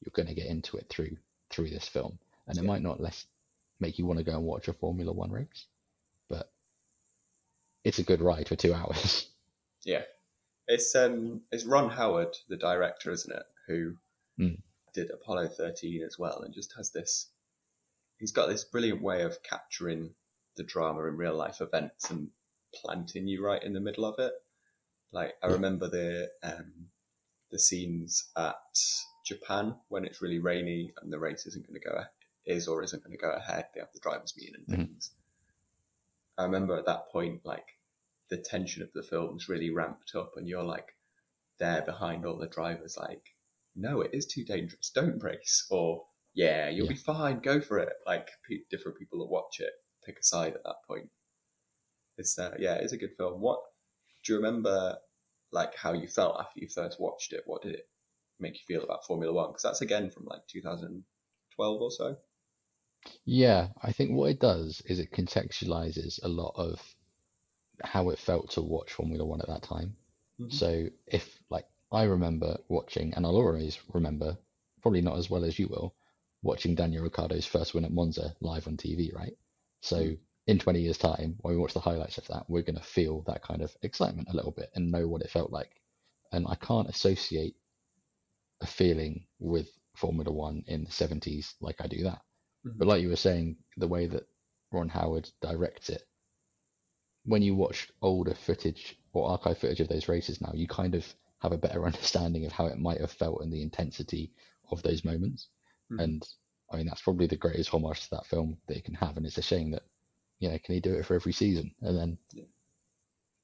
you're 0.00 0.12
going 0.14 0.28
to 0.28 0.34
get 0.34 0.46
into 0.50 0.76
it 0.76 0.88
through 0.90 1.16
through 1.50 1.70
this 1.70 1.88
film, 1.88 2.18
and 2.46 2.58
it 2.58 2.62
Yeah. 2.62 2.68
might 2.68 2.82
not 2.82 3.00
less 3.00 3.26
make 3.80 3.98
you 3.98 4.06
want 4.06 4.18
to 4.18 4.24
go 4.24 4.32
and 4.32 4.44
watch 4.44 4.68
a 4.68 4.72
Formula 4.74 5.12
One 5.12 5.30
race, 5.30 5.66
but 6.28 6.52
it's 7.84 7.98
a 7.98 8.04
good 8.04 8.20
ride 8.20 8.48
for 8.48 8.56
two 8.56 8.74
hours. 8.74 9.28
Yeah. 9.86 10.04
It's 10.66 10.94
um 10.94 11.42
it's 11.52 11.64
Ron 11.64 11.90
Howard, 11.90 12.36
the 12.48 12.56
director, 12.56 13.10
isn't 13.10 13.34
it, 13.34 13.46
who 13.66 13.96
Mm. 14.38 14.60
did 14.92 15.10
Apollo 15.12 15.48
thirteen 15.48 16.02
as 16.02 16.18
well 16.18 16.42
and 16.42 16.52
just 16.52 16.72
has 16.74 16.90
this 16.90 17.30
he's 18.18 18.32
got 18.32 18.48
this 18.48 18.64
brilliant 18.64 19.02
way 19.02 19.22
of 19.22 19.42
capturing 19.42 20.14
the 20.56 20.64
drama 20.64 21.04
in 21.04 21.16
real 21.16 21.34
life 21.36 21.60
events 21.60 22.10
and 22.10 22.30
planting 22.74 23.28
you 23.28 23.44
right 23.44 23.62
in 23.62 23.72
the 23.72 23.80
middle 23.80 24.04
of 24.04 24.18
it. 24.18 24.32
Like 25.12 25.34
I 25.42 25.48
remember 25.48 25.88
the 25.88 26.32
um 26.42 26.90
the 27.50 27.58
scenes 27.58 28.30
at 28.36 28.56
Japan 29.24 29.76
when 29.88 30.04
it's 30.04 30.22
really 30.22 30.38
rainy 30.40 30.92
and 31.00 31.12
the 31.12 31.18
race 31.18 31.46
isn't 31.46 31.66
going 31.66 31.80
to 31.80 31.88
go 31.88 32.04
is 32.46 32.66
or 32.68 32.82
isn't 32.82 33.04
going 33.04 33.16
to 33.16 33.22
go 33.22 33.30
ahead. 33.30 33.68
They 33.74 33.80
have 33.80 33.92
the 33.92 34.00
drivers 34.00 34.34
meeting 34.36 34.56
and 34.56 34.66
Mhm. 34.66 34.86
things. 34.88 35.12
I 36.36 36.44
remember 36.44 36.76
at 36.76 36.86
that 36.86 37.10
point, 37.10 37.44
like 37.44 37.73
the 38.30 38.38
tension 38.38 38.82
of 38.82 38.92
the 38.92 39.02
film's 39.02 39.48
really 39.48 39.70
ramped 39.70 40.14
up, 40.14 40.32
and 40.36 40.48
you're 40.48 40.64
like 40.64 40.96
there 41.58 41.82
behind 41.82 42.24
all 42.26 42.38
the 42.38 42.46
drivers, 42.46 42.96
like, 42.96 43.24
no, 43.74 44.00
it 44.02 44.14
is 44.14 44.26
too 44.26 44.44
dangerous. 44.44 44.90
Don't 44.90 45.22
race, 45.22 45.66
or 45.70 46.06
yeah, 46.34 46.68
you'll 46.68 46.86
Yeah. 46.86 46.92
be 46.92 46.94
fine. 46.96 47.40
Go 47.40 47.60
for 47.60 47.78
it. 47.78 47.94
Like 48.06 48.28
pe- 48.48 48.64
different 48.70 48.98
people 48.98 49.18
that 49.20 49.32
watch 49.32 49.60
it 49.60 49.72
pick 50.04 50.18
a 50.18 50.22
side 50.22 50.54
at 50.54 50.64
that 50.64 50.76
point. 50.86 51.10
It's 52.18 52.36
uh, 52.38 52.56
yeah, 52.58 52.74
it's 52.74 52.92
a 52.92 52.96
good 52.96 53.14
film. 53.16 53.40
What 53.40 53.60
do 54.24 54.32
you 54.32 54.38
remember? 54.38 54.98
Like 55.52 55.76
how 55.76 55.92
you 55.92 56.08
felt 56.08 56.40
after 56.40 56.58
you 56.60 56.68
first 56.68 57.00
watched 57.00 57.32
it? 57.32 57.44
What 57.46 57.62
did 57.62 57.74
it 57.76 57.88
make 58.40 58.54
you 58.54 58.64
feel 58.66 58.82
about 58.84 59.06
Formula 59.06 59.32
One? 59.32 59.50
Because 59.50 59.62
that's 59.62 59.82
again 59.82 60.10
from 60.10 60.24
like 60.26 60.46
2012 60.48 61.82
or 61.82 61.90
so. 61.92 62.16
Yeah, 63.26 63.68
I 63.82 63.92
think 63.92 64.12
what 64.12 64.30
it 64.30 64.40
does 64.40 64.80
is 64.86 64.98
it 64.98 65.12
contextualizes 65.12 66.18
a 66.22 66.28
lot 66.28 66.54
of 66.56 66.93
how 67.82 68.10
it 68.10 68.18
felt 68.18 68.50
to 68.52 68.62
watch 68.62 68.92
Formula 68.92 69.24
One 69.24 69.40
at 69.40 69.48
that 69.48 69.62
time. 69.62 69.96
Mhm. 70.40 70.52
So 70.52 70.88
if 71.06 71.38
like 71.50 71.66
I 71.92 72.04
remember 72.04 72.58
watching, 72.68 73.14
and 73.14 73.24
I'll 73.26 73.36
always 73.36 73.78
remember, 73.92 74.36
probably 74.82 75.00
not 75.00 75.18
as 75.18 75.30
well 75.30 75.44
as 75.44 75.58
you 75.58 75.68
will, 75.68 75.94
watching 76.42 76.74
Daniel 76.74 77.04
Ricciardo's 77.04 77.46
first 77.46 77.74
win 77.74 77.84
at 77.84 77.92
Monza 77.92 78.36
live 78.40 78.66
on 78.68 78.76
TV, 78.76 79.12
right? 79.14 79.36
So 79.80 79.98
Mm. 79.98 80.18
in 80.46 80.58
20 80.58 80.80
years' 80.82 80.98
time, 80.98 81.38
when 81.40 81.54
we 81.54 81.60
watch 81.60 81.72
the 81.74 81.80
highlights 81.80 82.18
of 82.18 82.26
that, 82.28 82.48
we're 82.50 82.62
going 82.62 82.76
to 82.76 82.82
feel 82.82 83.22
that 83.22 83.42
kind 83.42 83.62
of 83.62 83.76
excitement 83.82 84.28
a 84.30 84.34
little 84.36 84.50
bit 84.52 84.70
and 84.74 84.90
know 84.90 85.08
what 85.08 85.22
it 85.22 85.30
felt 85.30 85.50
like. 85.52 85.80
And 86.32 86.46
I 86.48 86.54
can't 86.56 86.88
associate 86.88 87.56
a 88.60 88.66
feeling 88.66 89.26
with 89.38 89.68
Formula 89.96 90.32
One 90.32 90.64
in 90.66 90.84
the 90.84 90.90
70s 90.90 91.54
like 91.60 91.80
I 91.80 91.86
do 91.86 92.02
that. 92.04 92.22
Mhm. 92.64 92.78
But 92.78 92.88
like 92.88 93.02
you 93.02 93.08
were 93.08 93.16
saying, 93.16 93.56
the 93.76 93.88
way 93.88 94.06
that 94.06 94.26
Ron 94.72 94.88
Howard 94.88 95.30
directs 95.40 95.88
it, 95.90 96.02
when 97.24 97.42
you 97.42 97.54
watch 97.54 97.90
older 98.02 98.34
footage 98.34 98.98
or 99.12 99.28
archive 99.30 99.58
footage 99.58 99.80
of 99.80 99.88
those 99.88 100.08
races 100.08 100.40
now, 100.40 100.52
you 100.54 100.66
kind 100.66 100.94
of 100.94 101.06
have 101.40 101.52
a 101.52 101.58
better 101.58 101.84
understanding 101.86 102.44
of 102.46 102.52
how 102.52 102.66
it 102.66 102.78
might 102.78 103.00
have 103.00 103.12
felt 103.12 103.42
and 103.42 103.52
the 103.52 103.62
intensity 103.62 104.32
of 104.70 104.82
those 104.82 105.04
moments. 105.04 105.48
Mhm. 105.90 106.00
And 106.02 106.28
I 106.70 106.76
mean, 106.78 106.86
that's 106.86 107.02
probably 107.02 107.26
the 107.26 107.36
greatest 107.36 107.70
homage 107.70 108.02
to 108.04 108.10
that 108.12 108.26
film 108.26 108.58
that 108.66 108.76
you 108.76 108.82
can 108.82 108.94
have. 108.94 109.16
And 109.16 109.26
it's 109.26 109.38
a 109.38 109.42
shame 109.42 109.70
that, 109.72 109.82
you 110.38 110.48
know, 110.48 110.58
can 110.58 110.74
he 110.74 110.80
do 110.80 110.94
it 110.94 111.06
for 111.06 111.14
every 111.14 111.32
season? 111.32 111.74
And 111.82 111.96
then 111.96 112.18
Yeah. 112.32 112.44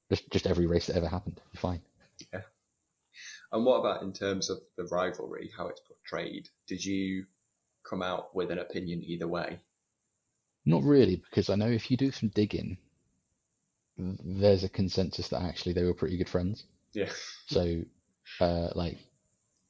just 0.09 0.29
just 0.31 0.47
every 0.47 0.67
race 0.67 0.87
that 0.87 0.95
ever 0.95 1.07
happened, 1.07 1.41
you're 1.53 1.59
fine. 1.61 1.81
Yeah. 2.33 2.41
And 3.51 3.65
what 3.65 3.79
about 3.79 4.03
in 4.03 4.13
terms 4.13 4.49
of 4.49 4.59
the 4.77 4.85
rivalry, 4.85 5.51
how 5.55 5.67
it's 5.67 5.81
portrayed? 5.81 6.49
Did 6.67 6.83
you 6.83 7.25
come 7.83 8.01
out 8.01 8.35
with 8.35 8.51
an 8.51 8.59
opinion 8.59 9.03
either 9.03 9.27
way? 9.27 9.59
Not 10.65 10.83
really, 10.83 11.17
because 11.17 11.49
I 11.51 11.55
know 11.55 11.69
if 11.69 11.91
you 11.91 11.97
do 11.97 12.11
some 12.11 12.29
digging, 12.29 12.77
there's 14.23 14.63
a 14.63 14.69
consensus 14.69 15.27
that 15.29 15.41
actually 15.41 15.73
they 15.73 15.83
were 15.83 15.93
pretty 15.93 16.17
good 16.17 16.29
friends. 16.29 16.65
Yeah. 16.93 17.09
So, 17.47 17.83
uh, 18.39 18.69
like 18.75 18.97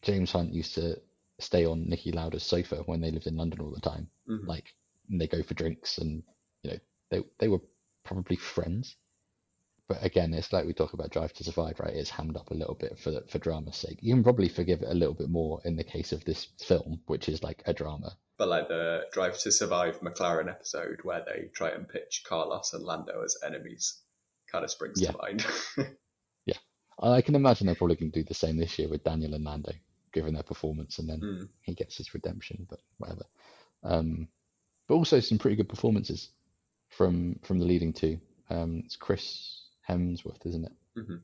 James 0.01 0.31
Hunt 0.31 0.53
used 0.53 0.75
to 0.75 0.99
stay 1.39 1.65
on 1.65 1.85
Niki 1.85 2.13
Lauda's 2.13 2.43
sofa 2.43 2.77
when 2.85 3.01
they 3.01 3.11
lived 3.11 3.27
in 3.27 3.37
London 3.37 3.61
all 3.61 3.71
the 3.71 3.81
time. 3.81 4.09
Mhm. 4.27 4.47
Like, 4.47 4.73
and 5.09 5.19
they 5.19 5.27
go 5.27 5.43
for 5.43 5.53
drinks, 5.53 5.97
and 5.97 6.23
you 6.63 6.71
know, 6.71 6.79
they 7.09 7.23
they 7.39 7.47
were 7.47 7.61
probably 8.03 8.35
friends. 8.37 8.95
But 9.87 10.03
again, 10.05 10.33
it's 10.33 10.53
like 10.53 10.65
we 10.65 10.73
talk 10.73 10.93
about 10.93 11.11
Drive 11.11 11.33
to 11.33 11.43
Survive, 11.43 11.79
right? 11.81 11.93
It's 11.93 12.09
hammed 12.09 12.37
up 12.37 12.51
a 12.51 12.55
little 12.55 12.75
bit 12.75 12.97
for 12.97 13.21
for 13.27 13.39
drama's 13.39 13.75
sake. 13.75 13.99
You 14.01 14.13
can 14.13 14.23
probably 14.23 14.47
forgive 14.47 14.81
it 14.81 14.89
a 14.89 14.93
little 14.93 15.13
bit 15.15 15.29
more 15.29 15.61
in 15.65 15.75
the 15.75 15.83
case 15.83 16.13
of 16.13 16.23
this 16.23 16.45
film, 16.59 17.01
which 17.07 17.27
is 17.27 17.43
like 17.43 17.61
a 17.65 17.73
drama. 17.73 18.15
But 18.37 18.47
like 18.47 18.69
the 18.69 19.07
Drive 19.11 19.37
to 19.39 19.51
Survive 19.51 19.99
McLaren 19.99 20.49
episode 20.49 21.01
where 21.03 21.23
they 21.25 21.49
try 21.53 21.69
and 21.69 21.87
pitch 21.87 22.23
Carlos 22.25 22.73
and 22.73 22.83
Lando 22.83 23.21
as 23.23 23.37
enemies 23.45 24.01
kind 24.51 24.63
of 24.63 24.71
springs 24.71 25.01
Yeah. 25.01 25.11
to 25.11 25.17
mind. 25.17 25.45
Yeah, 26.45 26.57
I 26.99 27.21
can 27.21 27.35
imagine 27.35 27.67
they're 27.67 27.75
probably 27.75 27.95
going 27.95 28.11
to 28.11 28.19
do 28.19 28.27
the 28.27 28.33
same 28.33 28.57
this 28.57 28.77
year 28.79 28.89
with 28.89 29.03
Daniel 29.03 29.33
and 29.35 29.43
Lando, 29.45 29.71
given 30.11 30.33
their 30.33 30.43
performance, 30.43 30.99
and 30.99 31.07
then 31.09 31.19
Mm. 31.21 31.49
he 31.61 31.73
gets 31.73 31.97
his 31.97 32.13
redemption. 32.13 32.65
But 32.69 32.79
whatever. 32.97 33.23
Um, 33.83 34.27
but 34.87 34.95
also 34.95 35.19
some 35.19 35.37
pretty 35.37 35.55
good 35.55 35.69
performances 35.69 36.29
from 36.89 37.39
from 37.43 37.59
the 37.59 37.65
leading 37.65 37.93
two. 37.93 38.19
Um, 38.49 38.81
it's 38.85 38.95
Chris 38.95 39.69
Hemsworth, 39.87 40.45
isn't 40.45 40.65
it? 40.65 40.71
Mhm. 40.97 41.23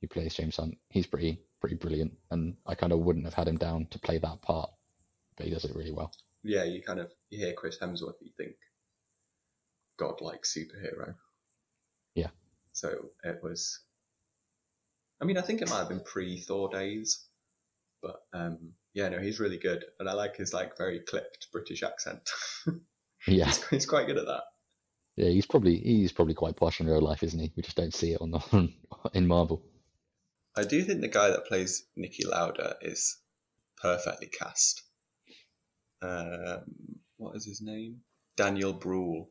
Who 0.00 0.08
plays 0.08 0.34
James 0.34 0.56
Hunt? 0.56 0.76
He's 0.90 1.06
pretty 1.06 1.40
pretty 1.60 1.76
brilliant, 1.76 2.16
and 2.30 2.56
I 2.66 2.74
kind 2.74 2.92
of 2.92 3.00
wouldn't 3.00 3.24
have 3.24 3.34
had 3.34 3.48
him 3.48 3.56
down 3.58 3.86
to 3.86 3.98
play 3.98 4.18
that 4.18 4.42
part, 4.42 4.70
but 5.36 5.46
he 5.46 5.52
does 5.52 5.64
it 5.64 5.74
really 5.74 5.92
well. 5.92 6.12
Yeah, 6.42 6.64
you 6.64 6.82
kind 6.82 7.00
of 7.00 7.12
you 7.30 7.38
hear 7.38 7.54
Chris 7.54 7.78
Hemsworth, 7.78 8.20
you 8.20 8.30
think 8.36 8.56
godlike 9.96 10.42
superhero. 10.42 11.16
So 12.78 12.90
it 13.24 13.40
was. 13.42 13.80
I 15.20 15.24
mean, 15.24 15.36
I 15.36 15.40
think 15.40 15.62
it 15.62 15.68
might 15.68 15.78
have 15.80 15.88
been 15.88 16.04
pre-Thor 16.04 16.68
days, 16.68 17.26
but 18.00 18.22
um, 18.32 18.74
yeah, 18.94 19.08
no, 19.08 19.18
he's 19.18 19.40
really 19.40 19.58
good, 19.58 19.84
and 19.98 20.08
I 20.08 20.12
like 20.12 20.36
his 20.36 20.52
like 20.54 20.78
very 20.78 21.00
clipped 21.00 21.48
British 21.52 21.82
accent. 21.82 22.20
Yeah, 23.26 23.46
he's, 23.46 23.66
he's 23.68 23.86
quite 23.86 24.06
good 24.06 24.16
at 24.16 24.26
that. 24.26 24.44
yeah, 25.16 25.28
he's 25.28 25.44
probably 25.44 25.76
he's 25.78 26.12
probably 26.12 26.34
quite 26.34 26.54
posh 26.56 26.78
in 26.80 26.86
real 26.86 27.02
life, 27.02 27.24
isn't 27.24 27.40
he? 27.40 27.52
We 27.56 27.64
just 27.64 27.76
don't 27.76 27.92
see 27.92 28.12
it 28.12 28.20
on 28.20 28.30
the 28.30 28.68
in 29.12 29.26
Marvel. 29.26 29.60
I 30.56 30.62
do 30.62 30.80
think 30.84 31.00
the 31.00 31.08
guy 31.08 31.28
that 31.30 31.46
plays 31.46 31.84
Niki 31.98 32.24
Lauda 32.24 32.76
is 32.80 33.18
perfectly 33.82 34.28
cast. 34.28 34.82
Um, 36.00 36.62
what 37.16 37.34
is 37.34 37.44
his 37.44 37.60
name? 37.60 38.02
Daniel 38.36 38.72
Brühl. 38.72 39.26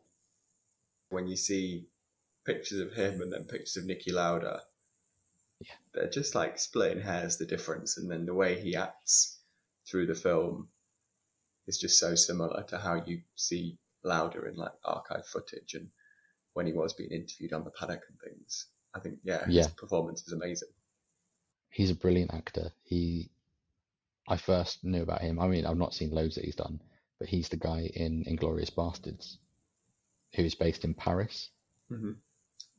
When 1.10 1.28
you 1.28 1.38
see 1.38 1.88
pictures 2.48 2.80
of 2.80 2.94
him 2.94 3.22
and 3.22 3.32
then 3.32 3.44
pictures 3.44 3.78
of 3.78 3.84
Niki 3.84 4.12
Lauda, 4.12 4.62
Yeah. 5.60 5.76
they're 5.94 6.10
just 6.10 6.34
like 6.34 6.58
splitting 6.58 7.04
hairs 7.04 7.38
the 7.38 7.46
difference, 7.46 7.98
and 7.98 8.10
then 8.10 8.26
the 8.26 8.34
way 8.34 8.60
he 8.60 8.76
acts 8.76 9.42
through 9.86 10.08
the 10.08 10.16
film 10.16 10.70
is 11.68 11.78
just 11.78 12.00
so 12.00 12.16
similar 12.16 12.64
to 12.64 12.78
how 12.80 13.04
you 13.06 13.22
see 13.36 13.78
Lauda 14.04 14.46
in 14.48 14.56
like 14.56 14.72
archive 14.86 15.28
footage 15.28 15.74
and 15.74 15.90
when 16.54 16.66
he 16.66 16.74
was 16.74 16.94
being 16.94 17.12
interviewed 17.12 17.54
on 17.54 17.64
the 17.66 17.72
paddock 17.72 18.02
and 18.10 18.20
things. 18.20 18.68
I 18.96 19.00
think 19.00 19.20
yeah, 19.24 19.46
his 19.46 19.56
Yeah. 19.56 19.68
performance 19.78 20.26
is 20.26 20.34
amazing. 20.34 20.70
He's 21.70 21.92
a 21.92 21.96
brilliant 21.96 22.34
actor. 22.34 22.72
He 22.84 23.30
I 24.30 24.38
first 24.38 24.84
knew 24.84 25.04
about 25.04 25.22
him. 25.22 25.40
I 25.40 25.48
mean, 25.48 25.66
I've 25.66 25.78
not 25.78 25.94
seen 25.94 26.12
loads 26.12 26.36
that 26.36 26.46
he's 26.46 26.56
done, 26.56 26.82
but 27.20 27.30
he's 27.30 27.50
the 27.50 27.58
guy 27.58 27.82
in 27.94 28.24
Inglourious 28.26 28.72
Basterds, 28.74 29.38
who 30.36 30.44
is 30.44 30.56
based 30.56 30.84
in 30.84 30.94
Paris, 30.94 31.50
hmm 31.90 32.14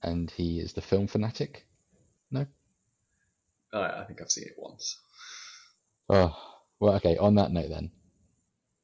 and 0.02 0.30
he 0.30 0.60
is 0.60 0.72
the 0.72 0.80
film 0.80 1.06
fanatic. 1.06 1.66
No. 2.30 2.46
I, 3.72 4.00
I 4.00 4.04
think 4.04 4.20
I've 4.20 4.30
seen 4.30 4.44
it 4.44 4.54
once. 4.56 4.98
Oh, 6.08 6.36
well, 6.80 6.94
okay. 6.96 7.16
On 7.16 7.34
that 7.34 7.52
note, 7.52 7.68
then, 7.68 7.90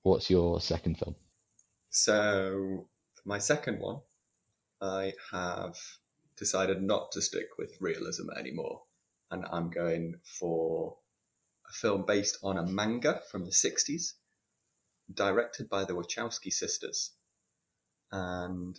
what's 0.03 0.29
your 0.31 0.61
second 0.61 0.99
film? 0.99 1.15
So 1.91 2.89
for 3.15 3.29
my 3.29 3.39
second 3.39 3.79
one, 3.81 4.01
I 4.81 5.13
have 5.33 5.77
decided 6.37 6.83
not 6.83 7.13
to 7.13 7.23
stick 7.23 7.57
with 7.59 7.81
realism 7.81 8.29
anymore, 8.37 8.83
and 9.31 9.45
I'm 9.51 9.71
going 9.71 10.17
for 10.39 10.97
a 11.69 11.73
film 11.73 12.05
based 12.07 12.39
on 12.43 12.59
a 12.59 12.67
manga 12.67 13.23
from 13.31 13.45
the 13.45 13.53
60s, 13.53 14.15
directed 15.13 15.69
by 15.69 15.85
the 15.85 15.95
Wachowski 15.95 16.53
sisters, 16.53 17.13
and 18.11 18.79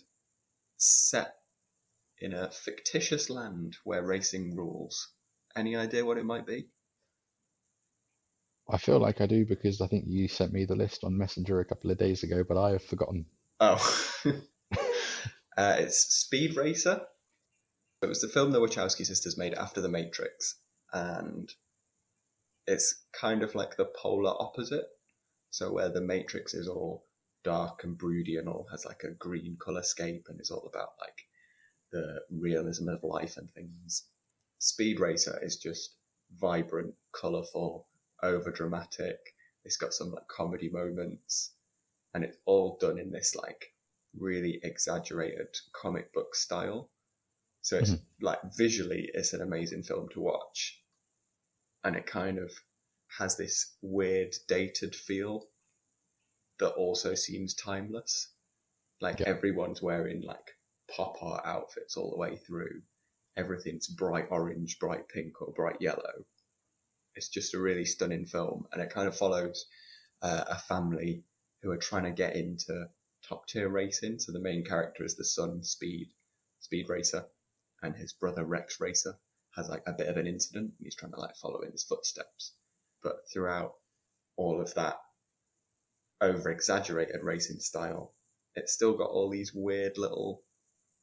set 0.76 1.36
in 2.20 2.32
a 2.32 2.50
fictitious 2.50 3.28
land 3.30 3.76
where 3.84 4.02
racing 4.02 4.56
rules. 4.56 5.12
Any 5.54 5.76
idea 5.76 6.04
what 6.04 6.18
it 6.18 6.24
might 6.24 6.46
be? 6.46 6.68
I 8.68 8.78
feel 8.78 8.98
like 8.98 9.20
I 9.20 9.26
do 9.26 9.44
because 9.44 9.80
I 9.80 9.86
think 9.86 10.04
you 10.08 10.26
sent 10.26 10.52
me 10.52 10.64
the 10.64 10.74
list 10.74 11.04
on 11.04 11.16
Messenger 11.16 11.60
a 11.60 11.64
couple 11.64 11.90
of 11.90 11.98
days 11.98 12.22
ago, 12.22 12.42
but 12.46 12.60
I 12.60 12.72
have 12.72 12.84
forgotten. 12.84 13.26
Oh, 13.60 14.10
uh, 14.26 15.76
it's 15.78 15.98
Speed 16.14 16.56
Racer. 16.56 17.02
It 18.02 18.06
was 18.06 18.20
the 18.20 18.28
film 18.28 18.50
the 18.50 18.60
Wachowski 18.60 19.06
sisters 19.06 19.38
made 19.38 19.54
after 19.54 19.80
The 19.80 19.88
Matrix, 19.88 20.56
and 20.92 21.48
it's 22.66 23.04
kind 23.12 23.42
of 23.42 23.54
like 23.54 23.76
the 23.76 23.90
polar 23.96 24.34
opposite. 24.38 24.86
So 25.50 25.72
where 25.72 25.88
The 25.88 26.00
Matrix 26.00 26.52
is 26.52 26.68
all 26.68 27.06
dark 27.44 27.84
and 27.84 27.96
broody 27.96 28.36
and 28.36 28.48
all 28.48 28.66
has 28.72 28.84
like 28.84 29.04
a 29.04 29.14
green 29.14 29.56
color 29.60 29.82
scape 29.82 30.26
and 30.28 30.40
is 30.40 30.50
all 30.50 30.68
about 30.68 30.90
like 31.00 31.25
the 31.96 32.20
realism 32.30 32.88
of 32.88 33.02
life 33.02 33.36
and 33.36 33.50
things. 33.52 34.04
Speed 34.58 35.00
Racer 35.00 35.38
is 35.42 35.56
just 35.56 35.96
vibrant, 36.38 36.94
colorful, 37.12 37.88
over 38.22 38.50
dramatic. 38.50 39.18
It's 39.64 39.76
got 39.76 39.94
some 39.94 40.10
like 40.10 40.28
comedy 40.28 40.68
moments, 40.68 41.54
and 42.14 42.24
it's 42.24 42.38
all 42.44 42.76
done 42.80 42.98
in 42.98 43.10
this 43.10 43.34
like 43.34 43.72
really 44.18 44.60
exaggerated 44.62 45.48
comic 45.72 46.12
book 46.12 46.34
style. 46.34 46.90
So 47.62 47.78
it's 47.78 47.90
mm-hmm. 47.90 48.24
like 48.24 48.40
visually, 48.56 49.10
it's 49.14 49.32
an 49.32 49.42
amazing 49.42 49.82
film 49.82 50.08
to 50.10 50.20
watch, 50.20 50.82
and 51.84 51.96
it 51.96 52.06
kind 52.06 52.38
of 52.38 52.50
has 53.18 53.36
this 53.36 53.76
weird 53.82 54.34
dated 54.48 54.94
feel 54.94 55.46
that 56.58 56.72
also 56.72 57.14
seems 57.14 57.54
timeless. 57.54 58.32
Like 59.00 59.20
Yeah. 59.20 59.28
everyone's 59.28 59.82
wearing 59.82 60.22
like 60.22 60.56
pop 60.94 61.16
art 61.22 61.44
outfits 61.44 61.96
all 61.96 62.10
the 62.10 62.18
way 62.18 62.36
through. 62.36 62.82
Everything's 63.36 63.88
bright 63.88 64.26
orange, 64.30 64.78
bright 64.78 65.08
pink, 65.08 65.40
or 65.42 65.52
bright 65.52 65.80
yellow. 65.80 66.24
It's 67.14 67.28
just 67.28 67.54
a 67.54 67.58
really 67.60 67.84
stunning 67.84 68.26
film, 68.26 68.66
and 68.72 68.82
it 68.82 68.90
kind 68.90 69.08
of 69.08 69.16
follows 69.16 69.66
uh, 70.22 70.44
a 70.48 70.58
family 70.58 71.24
who 71.62 71.70
are 71.70 71.76
trying 71.78 72.04
to 72.04 72.10
get 72.10 72.36
into 72.36 72.88
top 73.28 73.46
tier 73.46 73.68
racing. 73.68 74.18
So 74.18 74.32
the 74.32 74.40
main 74.40 74.64
character 74.64 75.04
is 75.04 75.16
the 75.16 75.24
son, 75.24 75.62
Speed, 75.62 76.08
Speed 76.60 76.88
Racer, 76.88 77.26
and 77.82 77.94
his 77.94 78.12
brother 78.12 78.44
Rex 78.44 78.80
Racer 78.80 79.18
has 79.54 79.68
like 79.68 79.82
a 79.86 79.92
bit 79.92 80.08
of 80.08 80.16
an 80.16 80.26
incident. 80.26 80.74
And 80.78 80.84
he's 80.84 80.96
trying 80.96 81.12
to 81.12 81.20
like 81.20 81.36
follow 81.36 81.60
in 81.60 81.72
his 81.72 81.84
footsteps, 81.84 82.52
but 83.02 83.16
throughout 83.32 83.74
all 84.36 84.60
of 84.60 84.74
that 84.74 84.98
over 86.20 86.50
exaggerated 86.50 87.22
racing 87.22 87.60
style, 87.60 88.14
it's 88.54 88.72
still 88.72 88.96
got 88.96 89.10
all 89.10 89.28
these 89.28 89.52
weird 89.54 89.98
little 89.98 90.42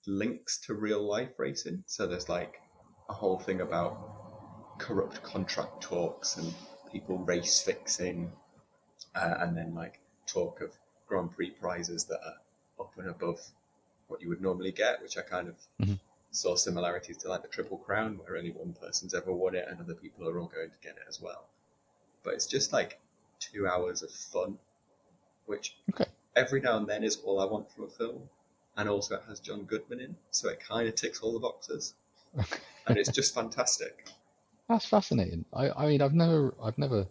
links 0.05 0.57
to 0.59 0.73
real 0.73 1.01
life 1.01 1.31
racing. 1.37 1.83
So 1.87 2.07
there's 2.07 2.29
like 2.29 2.61
a 3.09 3.13
whole 3.13 3.39
thing 3.39 3.61
about 3.61 4.77
corrupt 4.79 5.21
contract 5.23 5.81
talks 5.81 6.37
and 6.37 6.53
people 6.91 7.17
race 7.19 7.61
fixing, 7.61 8.31
uh, 9.15 9.35
and 9.39 9.55
then 9.57 9.73
like 9.73 9.99
talk 10.25 10.61
of 10.61 10.71
Grand 11.07 11.31
Prix 11.31 11.51
prizes 11.51 12.05
that 12.05 12.19
are 12.25 12.37
up 12.79 12.97
and 12.97 13.09
above 13.09 13.39
what 14.07 14.21
you 14.21 14.29
would 14.29 14.41
normally 14.41 14.71
get, 14.71 15.01
which 15.01 15.17
I 15.17 15.21
kind 15.21 15.47
of 15.47 15.55
Mhm. 15.79 15.99
saw 16.31 16.55
similarities 16.55 17.17
to 17.17 17.29
like 17.29 17.41
the 17.41 17.47
Triple 17.47 17.77
Crown, 17.77 18.17
where 18.17 18.37
only 18.37 18.51
one 18.51 18.73
person's 18.73 19.13
ever 19.13 19.31
won 19.31 19.55
it 19.55 19.67
and 19.67 19.79
other 19.79 19.95
people 19.95 20.27
are 20.27 20.37
all 20.39 20.47
going 20.47 20.71
to 20.71 20.77
get 20.79 20.97
it 20.97 21.03
as 21.07 21.21
well. 21.21 21.49
But 22.23 22.33
it's 22.33 22.47
just 22.47 22.73
like 22.73 22.99
two 23.39 23.67
hours 23.67 24.01
of 24.03 24.11
fun, 24.11 24.59
which 25.45 25.77
Okay. 25.91 26.09
every 26.35 26.61
now 26.61 26.77
and 26.77 26.87
then 26.87 27.03
is 27.03 27.17
all 27.17 27.39
I 27.39 27.45
want 27.45 27.71
from 27.71 27.85
a 27.85 27.89
film. 27.89 28.29
And 28.75 28.89
also, 28.89 29.15
it 29.15 29.23
has 29.27 29.39
John 29.39 29.63
Goodman 29.65 29.99
in, 29.99 30.15
so 30.31 30.49
it 30.49 30.59
kind 30.59 30.87
of 30.87 30.95
ticks 30.95 31.21
all 31.21 31.33
the 31.33 31.39
boxes, 31.39 31.93
and 32.87 32.97
it's 32.97 33.09
just 33.11 33.33
fantastic. 33.35 34.07
That's 34.69 34.85
fascinating. 34.85 35.45
I, 35.53 35.69
I 35.71 35.85
mean, 35.87 36.01
I've 36.01 36.13
never, 36.13 36.53
I've 36.61 36.77
never, 36.77 37.07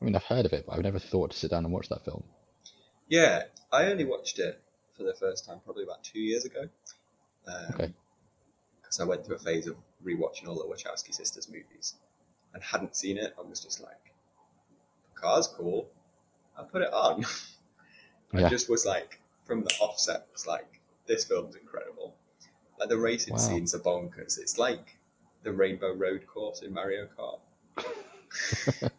I 0.00 0.04
mean, 0.04 0.14
I've 0.16 0.24
heard 0.24 0.46
of 0.46 0.52
it, 0.52 0.64
but 0.66 0.74
I've 0.76 0.82
never 0.82 0.98
thought 0.98 1.32
to 1.32 1.36
sit 1.36 1.50
down 1.50 1.64
and 1.64 1.72
watch 1.72 1.88
that 1.88 2.04
film. 2.04 2.24
Yeah, 3.08 3.44
I 3.72 3.86
only 3.86 4.04
watched 4.04 4.38
it 4.38 4.60
for 4.96 5.02
the 5.02 5.14
first 5.14 5.44
time 5.46 5.60
probably 5.64 5.84
about 5.84 6.02
two 6.04 6.20
years 6.20 6.44
ago. 6.44 6.68
Um, 7.46 7.74
Okay. 7.74 7.92
Because 8.80 9.00
I 9.00 9.04
went 9.04 9.24
through 9.26 9.36
a 9.36 9.40
phase 9.40 9.66
of 9.66 9.76
rewatching 10.04 10.48
all 10.48 10.54
the 10.56 10.64
Wachowski 10.64 11.12
sisters 11.12 11.48
movies 11.48 11.94
and 12.54 12.62
hadn't 12.62 12.96
seen 12.96 13.18
it. 13.18 13.34
I 13.38 13.42
was 13.42 13.60
just 13.60 13.80
like, 13.82 14.12
the 15.14 15.20
car's 15.20 15.48
cool. 15.48 15.88
I'll 16.56 16.64
put 16.66 16.82
it 16.82 16.92
on. 16.92 17.24
I 18.34 18.42
Yeah. 18.42 18.48
just 18.48 18.68
was 18.70 18.86
like, 18.86 19.20
from 19.44 19.62
the 19.64 19.74
offset, 19.80 20.26
was 20.32 20.46
like, 20.46 20.75
this 21.06 21.24
film's 21.24 21.56
incredible. 21.56 22.16
Like 22.78 22.88
the 22.88 22.98
racing 22.98 23.34
Wow. 23.34 23.40
scenes 23.40 23.74
are 23.74 23.78
bonkers. 23.78 24.38
It's 24.38 24.58
like 24.58 24.98
the 25.42 25.52
Rainbow 25.52 25.92
Road 25.94 26.26
course 26.26 26.62
in 26.62 26.72
Mario 26.72 27.06
Kart. 27.16 27.40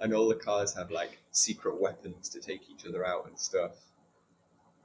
and 0.00 0.12
all 0.14 0.28
the 0.28 0.34
cars 0.34 0.74
have 0.74 0.90
like 0.90 1.18
secret 1.32 1.80
weapons 1.80 2.28
to 2.30 2.40
take 2.40 2.68
each 2.70 2.86
other 2.86 3.04
out 3.04 3.26
and 3.26 3.38
stuff. 3.38 3.72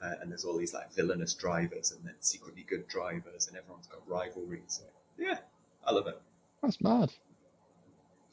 Uh, 0.01 0.13
and 0.21 0.31
there's 0.31 0.45
all 0.45 0.57
these 0.57 0.73
like 0.73 0.91
villainous 0.93 1.33
drivers 1.35 1.91
and 1.91 2.03
then 2.05 2.15
secretly 2.19 2.63
good 2.67 2.87
drivers, 2.87 3.47
and 3.47 3.55
everyone's 3.57 3.85
got 3.87 4.01
rivalries. 4.07 4.63
So, 4.79 4.83
yeah, 5.17 5.37
I 5.85 5.91
love 5.91 6.07
it. 6.07 6.19
That's 6.63 6.81
mad. 6.81 7.11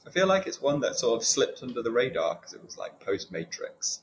I 0.06 0.10
feel 0.10 0.26
like 0.26 0.46
it's 0.46 0.62
one 0.62 0.80
that 0.80 0.96
sort 0.96 1.20
of 1.20 1.26
slipped 1.26 1.62
under 1.62 1.82
the 1.82 1.90
radar 1.90 2.36
because 2.36 2.54
it 2.54 2.64
was 2.64 2.78
like 2.78 3.00
post 3.00 3.30
Matrix, 3.30 4.00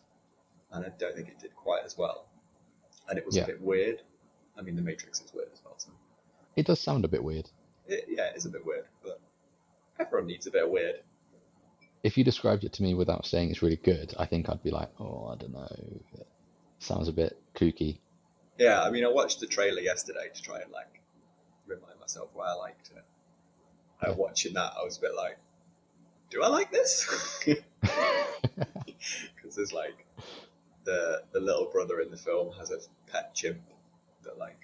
and 0.71 0.85
I 0.85 0.89
don't 0.99 1.15
think 1.15 1.29
it 1.29 1.39
did 1.39 1.55
quite 1.55 1.83
as 1.83 1.97
well. 1.97 2.27
And 3.09 3.17
it 3.17 3.25
was 3.25 3.35
Yeah. 3.35 3.43
a 3.43 3.47
bit 3.47 3.61
weird. 3.61 4.01
I 4.57 4.61
mean, 4.61 4.75
the 4.75 4.81
Matrix 4.81 5.21
is 5.21 5.33
weird 5.33 5.49
as 5.53 5.59
well, 5.63 5.75
so 5.77 5.89
It 6.55 6.65
does 6.65 6.79
sound 6.79 7.05
a 7.05 7.07
bit 7.07 7.23
weird. 7.23 7.49
it, 7.87 8.05
yeah, 8.07 8.29
it 8.29 8.37
is 8.37 8.45
a 8.45 8.49
bit 8.49 8.65
weird, 8.65 8.85
but 9.03 9.19
everyone 9.99 10.27
needs 10.27 10.47
a 10.47 10.51
bit 10.51 10.63
of 10.63 10.69
weird. 10.69 10.95
If 12.03 12.17
you 12.17 12.23
described 12.23 12.63
it 12.63 12.73
to 12.73 12.83
me 12.83 12.93
without 12.93 13.25
saying 13.25 13.49
it's 13.49 13.61
really 13.63 13.77
good, 13.77 14.13
I 14.19 14.25
think 14.25 14.47
I'd 14.49 14.61
be 14.63 14.71
like, 14.71 14.89
oh, 14.99 15.27
I 15.33 15.35
don't 15.37 15.53
know. 15.53 15.67
It 16.13 16.27
sounds 16.79 17.07
a 17.07 17.13
bit 17.13 17.37
kooky. 17.55 17.97
Yeah, 18.57 18.81
I 18.83 18.91
mean, 18.91 19.03
I 19.03 19.07
watched 19.09 19.39
the 19.39 19.47
trailer 19.47 19.81
yesterday 19.81 20.29
to 20.33 20.41
try 20.41 20.59
and 20.61 20.71
like 20.71 21.01
remind 21.65 21.99
myself 21.99 22.29
why 22.33 22.47
I 22.47 22.53
liked 22.53 22.91
it. 22.95 23.03
Uh, 24.01 24.09
Yeah. 24.11 24.15
Watching 24.15 24.53
that, 24.53 24.73
I 24.79 24.83
was 24.83 24.97
a 24.97 25.01
bit 25.01 25.15
like, 25.15 25.37
do 26.29 26.43
I 26.43 26.47
like 26.47 26.71
this? 26.71 27.43
Because 29.35 29.55
there's 29.55 29.73
like 29.73 30.05
the 30.83 31.21
the 31.31 31.39
little 31.39 31.69
brother 31.71 31.99
in 31.99 32.09
the 32.11 32.17
film 32.17 32.53
has 32.57 32.71
a 32.71 32.79
pet 33.11 33.33
chimp 33.35 33.59
that 34.25 34.37
like 34.37 34.57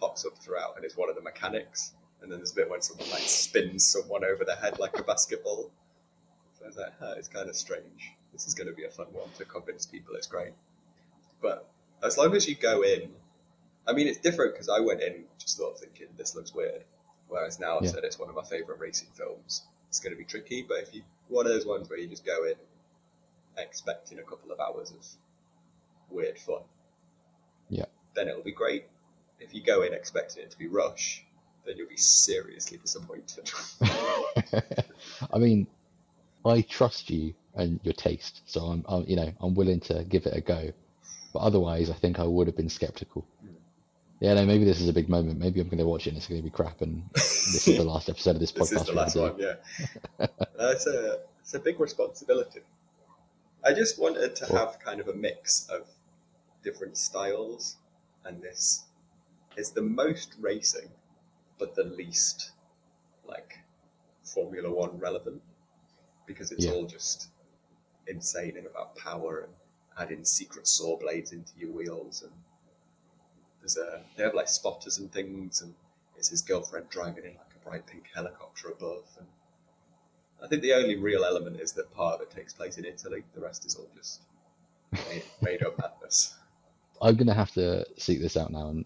pops 0.00 0.24
up 0.24 0.36
throughout, 0.38 0.76
and 0.76 0.84
it's 0.84 0.96
one 0.96 1.08
of 1.10 1.14
the 1.16 1.22
mechanics. 1.22 1.92
And 2.20 2.32
then 2.32 2.40
there's 2.40 2.52
a 2.52 2.56
bit 2.56 2.68
when 2.68 2.82
someone 2.82 3.08
like 3.10 3.22
spins 3.22 3.86
someone 3.86 4.24
over 4.24 4.44
the 4.44 4.56
head 4.56 4.78
like 4.80 4.98
a 4.98 5.02
basketball. 5.04 5.70
So 6.58 6.64
I 6.64 6.66
was 6.68 6.76
like, 6.76 6.92
huh, 6.98 7.14
it's 7.16 7.28
kind 7.28 7.48
of 7.48 7.54
strange. 7.54 8.12
This 8.32 8.46
is 8.48 8.54
going 8.54 8.68
to 8.68 8.74
be 8.74 8.84
a 8.84 8.90
fun 8.90 9.06
one 9.12 9.28
to 9.38 9.44
convince 9.44 9.86
people 9.86 10.14
it's 10.16 10.26
great. 10.26 10.52
But 11.40 11.68
as 12.02 12.18
long 12.18 12.34
as 12.34 12.48
you 12.48 12.56
go 12.56 12.82
in, 12.82 13.10
I 13.86 13.92
mean, 13.92 14.08
it's 14.08 14.18
different 14.18 14.54
because 14.54 14.68
I 14.68 14.80
went 14.80 15.00
in 15.00 15.24
just 15.38 15.56
sort 15.56 15.74
of 15.74 15.80
thinking 15.80 16.08
this 16.16 16.34
looks 16.34 16.52
weird, 16.52 16.82
whereas 17.28 17.60
now 17.60 17.78
I've 17.78 17.84
Yeah. 17.84 17.90
said 17.92 18.04
it's 18.04 18.18
one 18.18 18.28
of 18.28 18.34
my 18.34 18.42
favorite 18.42 18.80
racing 18.80 19.08
films. 19.14 19.62
It's 19.88 20.00
going 20.00 20.12
to 20.12 20.18
be 20.18 20.24
tricky, 20.24 20.62
but 20.62 20.78
if 20.82 20.94
you 20.94 21.02
one 21.28 21.46
of 21.46 21.52
those 21.52 21.64
ones 21.66 21.88
where 21.88 21.98
you 21.98 22.08
just 22.08 22.24
go 22.26 22.44
in 22.44 22.54
expecting 23.56 24.18
a 24.18 24.22
couple 24.22 24.50
of 24.50 24.60
hours 24.60 24.90
of 24.90 25.06
weird 26.10 26.38
fun, 26.38 26.62
Yeah. 27.68 27.84
then 28.14 28.28
it'll 28.28 28.42
be 28.42 28.52
great. 28.52 28.86
If 29.40 29.54
you 29.54 29.62
go 29.62 29.82
in 29.82 29.92
expecting 29.92 30.42
it 30.42 30.50
to 30.50 30.58
be 30.58 30.66
rush, 30.68 31.24
then 31.64 31.76
you'll 31.76 31.88
be 31.88 31.96
seriously 31.96 32.78
disappointed. 32.78 33.50
I 35.32 35.38
mean, 35.38 35.66
I 36.44 36.62
trust 36.62 37.10
you 37.10 37.34
and 37.54 37.80
your 37.82 37.94
taste, 37.94 38.42
so 38.46 38.60
I'm, 38.62 38.84
I'm, 38.88 39.04
you 39.06 39.16
know, 39.16 39.32
I'm 39.40 39.54
willing 39.54 39.80
to 39.80 40.04
give 40.04 40.26
it 40.26 40.36
a 40.36 40.40
go. 40.40 40.72
But 41.32 41.40
otherwise, 41.40 41.90
I 41.90 41.94
think 41.94 42.18
I 42.18 42.24
would 42.24 42.46
have 42.46 42.56
been 42.56 42.68
skeptical. 42.68 43.26
Hmm. 43.40 43.48
Yeah, 44.20 44.34
no, 44.34 44.46
maybe 44.46 44.64
this 44.64 44.80
is 44.80 44.88
a 44.88 44.92
big 44.92 45.08
moment. 45.08 45.38
Maybe 45.38 45.60
I'm 45.60 45.68
going 45.68 45.78
to 45.78 45.86
watch 45.86 46.06
it 46.06 46.10
and 46.10 46.16
it's 46.16 46.26
going 46.26 46.40
to 46.40 46.44
be 46.44 46.50
crap, 46.50 46.80
and 46.80 47.04
this 47.14 47.68
is 47.68 47.76
the 47.76 47.84
last 47.84 48.08
episode 48.08 48.30
of 48.36 48.40
this 48.40 48.50
podcast. 48.52 48.70
this 48.70 48.80
is 48.80 48.86
the 48.86 48.92
last 48.92 49.16
one, 49.16 49.34
yeah. 49.38 49.54
It's 50.58 50.86
a 50.86 51.20
it's 51.40 51.54
a 51.54 51.58
big 51.60 51.78
responsibility. 51.78 52.60
I 53.64 53.72
just 53.74 54.00
wanted 54.00 54.34
to 54.36 54.52
Or- 54.52 54.58
have 54.58 54.78
kind 54.80 55.00
of 55.00 55.08
a 55.08 55.14
mix 55.14 55.68
of 55.70 55.86
different 56.64 56.96
styles, 56.96 57.76
and 58.24 58.42
this 58.42 58.84
is 59.58 59.72
the 59.72 59.82
most 59.82 60.34
racing, 60.40 60.88
but 61.58 61.74
the 61.74 61.84
least 61.84 62.52
like 63.26 63.58
Formula 64.24 64.70
One 64.70 64.98
relevant 64.98 65.42
because 66.26 66.52
it's 66.52 66.64
Yeah. 66.66 66.72
all 66.72 66.86
just 66.86 67.28
insane 68.06 68.56
and 68.56 68.66
about 68.66 68.96
power 68.96 69.40
and 69.40 69.52
adding 69.98 70.24
secret 70.24 70.66
saw 70.66 70.96
blades 70.96 71.32
into 71.32 71.52
your 71.58 71.72
wheels 71.72 72.22
and 72.22 72.32
there's 73.60 73.76
a 73.76 74.02
they 74.16 74.22
have 74.22 74.34
like 74.34 74.48
spotters 74.48 74.98
and 74.98 75.12
things 75.12 75.60
and 75.60 75.74
it's 76.16 76.28
his 76.28 76.40
girlfriend 76.42 76.88
driving 76.88 77.24
in 77.24 77.34
like 77.34 77.54
a 77.54 77.68
bright 77.68 77.86
pink 77.86 78.08
helicopter 78.14 78.68
above 78.68 79.04
and 79.18 79.26
I 80.42 80.46
think 80.46 80.62
the 80.62 80.72
only 80.74 80.96
real 80.96 81.24
element 81.24 81.60
is 81.60 81.72
that 81.72 81.92
part 81.92 82.14
of 82.14 82.20
it 82.20 82.30
takes 82.30 82.52
place 82.52 82.78
in 82.78 82.84
Italy. 82.84 83.24
The 83.34 83.40
rest 83.40 83.66
is 83.66 83.74
all 83.74 83.88
just 83.96 84.20
made, 84.92 85.24
made 85.42 85.62
up 85.64 85.76
madness. 85.78 86.36
I'm 87.02 87.16
gonna 87.16 87.34
have 87.34 87.50
to 87.54 87.84
seek 87.96 88.20
this 88.20 88.36
out 88.36 88.52
now, 88.52 88.68
and 88.68 88.84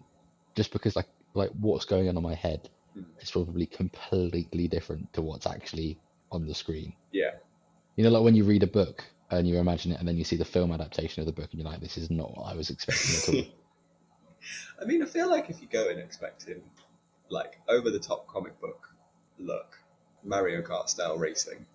just 0.55 0.71
because 0.71 0.95
like 0.95 1.07
like 1.33 1.49
what's 1.59 1.85
going 1.85 2.09
on 2.09 2.17
in 2.17 2.23
my 2.23 2.35
head 2.35 2.69
Hmm. 2.93 3.03
is 3.19 3.31
probably 3.31 3.65
completely 3.65 4.67
different 4.67 5.11
to 5.13 5.21
what's 5.23 5.47
actually 5.47 5.99
on 6.31 6.45
the 6.45 6.53
screen. 6.53 6.93
Yeah, 7.11 7.31
You 7.95 8.03
know, 8.03 8.11
like 8.11 8.23
when 8.23 8.35
you 8.35 8.43
read 8.43 8.61
a 8.63 8.67
book 8.67 9.03
and 9.31 9.47
you 9.47 9.57
imagine 9.57 9.93
it, 9.93 9.99
and 9.99 10.07
then 10.07 10.15
you 10.15 10.23
see 10.23 10.35
the 10.35 10.45
film 10.45 10.71
adaptation 10.71 11.21
of 11.21 11.25
the 11.25 11.31
book, 11.31 11.49
and 11.51 11.59
you're 11.59 11.71
like, 11.71 11.79
"This 11.81 11.97
is 11.97 12.11
not 12.11 12.37
what 12.37 12.43
I 12.51 12.55
was 12.55 12.69
expecting 12.69 13.15
at 13.15 13.29
all." 13.29 13.53
I 14.81 14.85
mean, 14.85 15.01
I 15.01 15.05
feel 15.07 15.29
like 15.29 15.49
if 15.49 15.61
you 15.61 15.67
go 15.67 15.89
in 15.89 15.97
expecting 15.97 16.61
like 17.29 17.59
over 17.67 17.89
the 17.89 17.99
top 17.99 18.27
comic 18.27 18.59
book 18.61 18.89
look, 19.39 19.79
Mario 20.23 20.61
Kart 20.61 20.87
style 20.89 21.17
racing, 21.17 21.65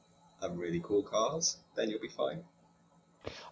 and 0.40 0.58
really 0.58 0.80
cool 0.84 1.02
cars, 1.02 1.56
then 1.74 1.90
you'll 1.90 2.00
be 2.00 2.08
fine. 2.08 2.44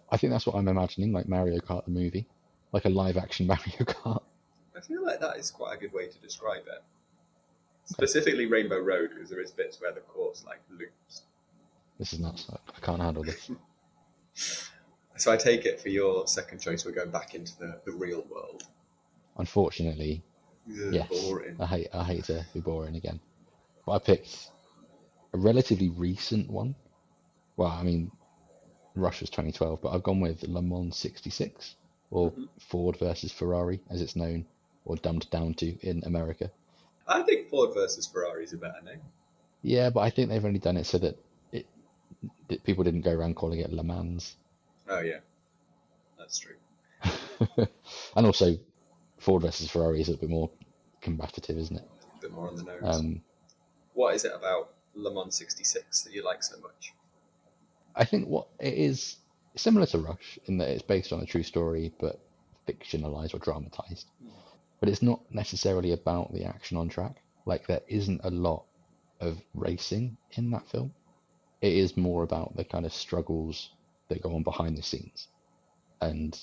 I 0.09 0.17
think 0.17 0.31
that's 0.31 0.45
what 0.45 0.55
I'm 0.55 0.67
imagining, 0.67 1.11
like 1.11 1.27
Mario 1.27 1.59
Kart 1.59 1.83
the 1.85 1.91
movie, 1.91 2.27
like 2.71 2.85
a 2.85 2.89
live 2.89 3.17
action 3.17 3.47
Mario 3.53 3.83
Kart. 3.83 4.23
I 4.77 4.81
feel 4.81 5.03
like 5.03 5.19
that 5.19 5.37
is 5.37 5.49
quite 5.51 5.75
a 5.75 5.79
good 5.79 5.93
way 5.93 6.07
to 6.07 6.17
describe 6.19 6.63
it. 6.67 6.83
Specifically, 7.85 8.45
Rainbow 8.45 8.79
Road, 8.79 9.11
because 9.13 9.29
there 9.29 9.41
is 9.41 9.51
bits 9.51 9.79
where 9.81 9.93
the 9.93 10.01
course 10.01 10.43
like 10.45 10.59
loops. 10.69 11.23
This 11.97 12.13
is 12.13 12.19
nuts. 12.19 12.47
I 12.51 12.57
I 12.75 12.79
can't 12.85 13.01
handle 13.01 13.23
this. 13.23 13.49
So 15.19 15.31
I 15.31 15.37
take 15.37 15.65
it 15.65 15.81
for 15.81 15.89
your 15.89 16.27
second 16.27 16.59
choice, 16.59 16.85
we're 16.85 16.91
going 16.91 17.09
back 17.09 17.33
into 17.33 17.57
the, 17.57 17.79
the 17.85 17.91
real 17.91 18.23
world. 18.29 18.67
Unfortunately, 19.37 20.21
Ugh, 20.69 20.93
Yes. 20.93 21.07
Boring. 21.09 21.55
I 21.59 21.65
hate 21.65 21.87
I 21.91 22.03
hate 22.03 22.25
to 22.25 22.45
be 22.53 22.59
boring 22.59 22.95
again. 22.97 23.19
But 23.85 23.93
I 23.93 23.99
picked 23.99 24.51
a 25.33 25.37
relatively 25.39 25.89
recent 25.89 26.51
one. 26.51 26.75
Well, 27.55 27.69
I 27.69 27.81
mean, 27.81 28.11
Rush's 28.93 29.31
2012, 29.31 29.81
but 29.81 29.89
I've 29.89 30.03
gone 30.03 30.19
with 30.19 30.43
Le 30.43 30.61
Mans 30.61 30.95
66, 30.95 31.75
or 32.11 32.31
Mhm. 32.31 32.47
Ford 32.59 32.97
versus 32.97 33.31
Ferrari, 33.31 33.79
as 33.89 34.01
it's 34.01 34.15
known, 34.15 34.45
or 34.87 34.95
dumbed 34.95 35.29
down 35.29 35.53
to 35.55 35.77
in 35.87 36.03
America. 36.05 36.49
I 37.07 37.21
think 37.21 37.49
Ford 37.49 37.73
versus 37.73 38.07
Ferrari 38.07 38.43
is 38.43 38.53
a 38.53 38.57
better 38.57 38.81
name. 38.83 39.01
Yeah, 39.61 39.89
but 39.89 40.01
I 40.01 40.09
think 40.09 40.29
they've 40.29 40.43
only 40.43 40.59
done 40.59 40.77
it 40.77 40.85
so 40.85 40.97
that 40.97 41.17
it 41.51 41.67
that 42.47 42.63
people 42.63 42.83
didn't 42.83 43.01
go 43.01 43.11
around 43.11 43.35
calling 43.35 43.59
it 43.59 43.71
Le 43.71 43.83
Mans. 43.83 44.35
Oh 44.89 44.99
yeah, 44.99 45.19
that's 46.17 46.39
true. 46.39 46.55
and 48.15 48.25
also, 48.25 48.57
Ford 49.19 49.43
versus 49.43 49.69
Ferrari 49.69 50.01
is 50.01 50.09
a 50.09 50.17
bit 50.17 50.29
more 50.29 50.49
combative, 51.01 51.57
isn't 51.57 51.77
it? 51.77 51.87
A 52.17 52.21
bit 52.21 52.31
more 52.31 52.47
on 52.47 52.55
the 52.55 52.63
nose. 52.63 52.81
Um, 52.83 53.21
what 53.93 54.15
is 54.15 54.25
it 54.25 54.31
about 54.33 54.73
Le 54.95 55.13
Mans 55.13 55.35
'66 55.35 56.03
that 56.03 56.13
you 56.13 56.23
like 56.23 56.43
so 56.43 56.59
much? 56.59 56.93
I 57.95 58.05
think 58.05 58.27
what 58.27 58.47
it 58.59 58.73
is 58.73 59.17
similar 59.55 59.85
to 59.87 59.97
Rush 59.97 60.39
in 60.45 60.57
that 60.59 60.69
it's 60.69 60.83
based 60.83 61.11
on 61.11 61.19
a 61.19 61.25
true 61.25 61.43
story 61.43 61.91
but 61.99 62.19
fictionalized 62.67 63.33
or 63.33 63.39
dramatized. 63.39 64.07
But 64.79 64.89
it's 64.89 65.01
not 65.01 65.21
necessarily 65.31 65.91
about 65.91 66.33
the 66.33 66.45
action 66.45 66.77
on 66.77 66.89
track. 66.89 67.21
Like 67.45 67.67
there 67.67 67.81
isn't 67.87 68.21
a 68.23 68.29
lot 68.29 68.65
of 69.19 69.41
racing 69.53 70.17
in 70.33 70.51
that 70.51 70.67
film. 70.67 70.93
It 71.61 71.73
is 71.73 71.97
more 71.97 72.23
about 72.23 72.55
the 72.55 72.63
kind 72.63 72.85
of 72.85 72.93
struggles 72.93 73.71
that 74.09 74.21
go 74.21 74.35
on 74.35 74.43
behind 74.43 74.77
the 74.77 74.83
scenes 74.83 75.27
and 76.01 76.39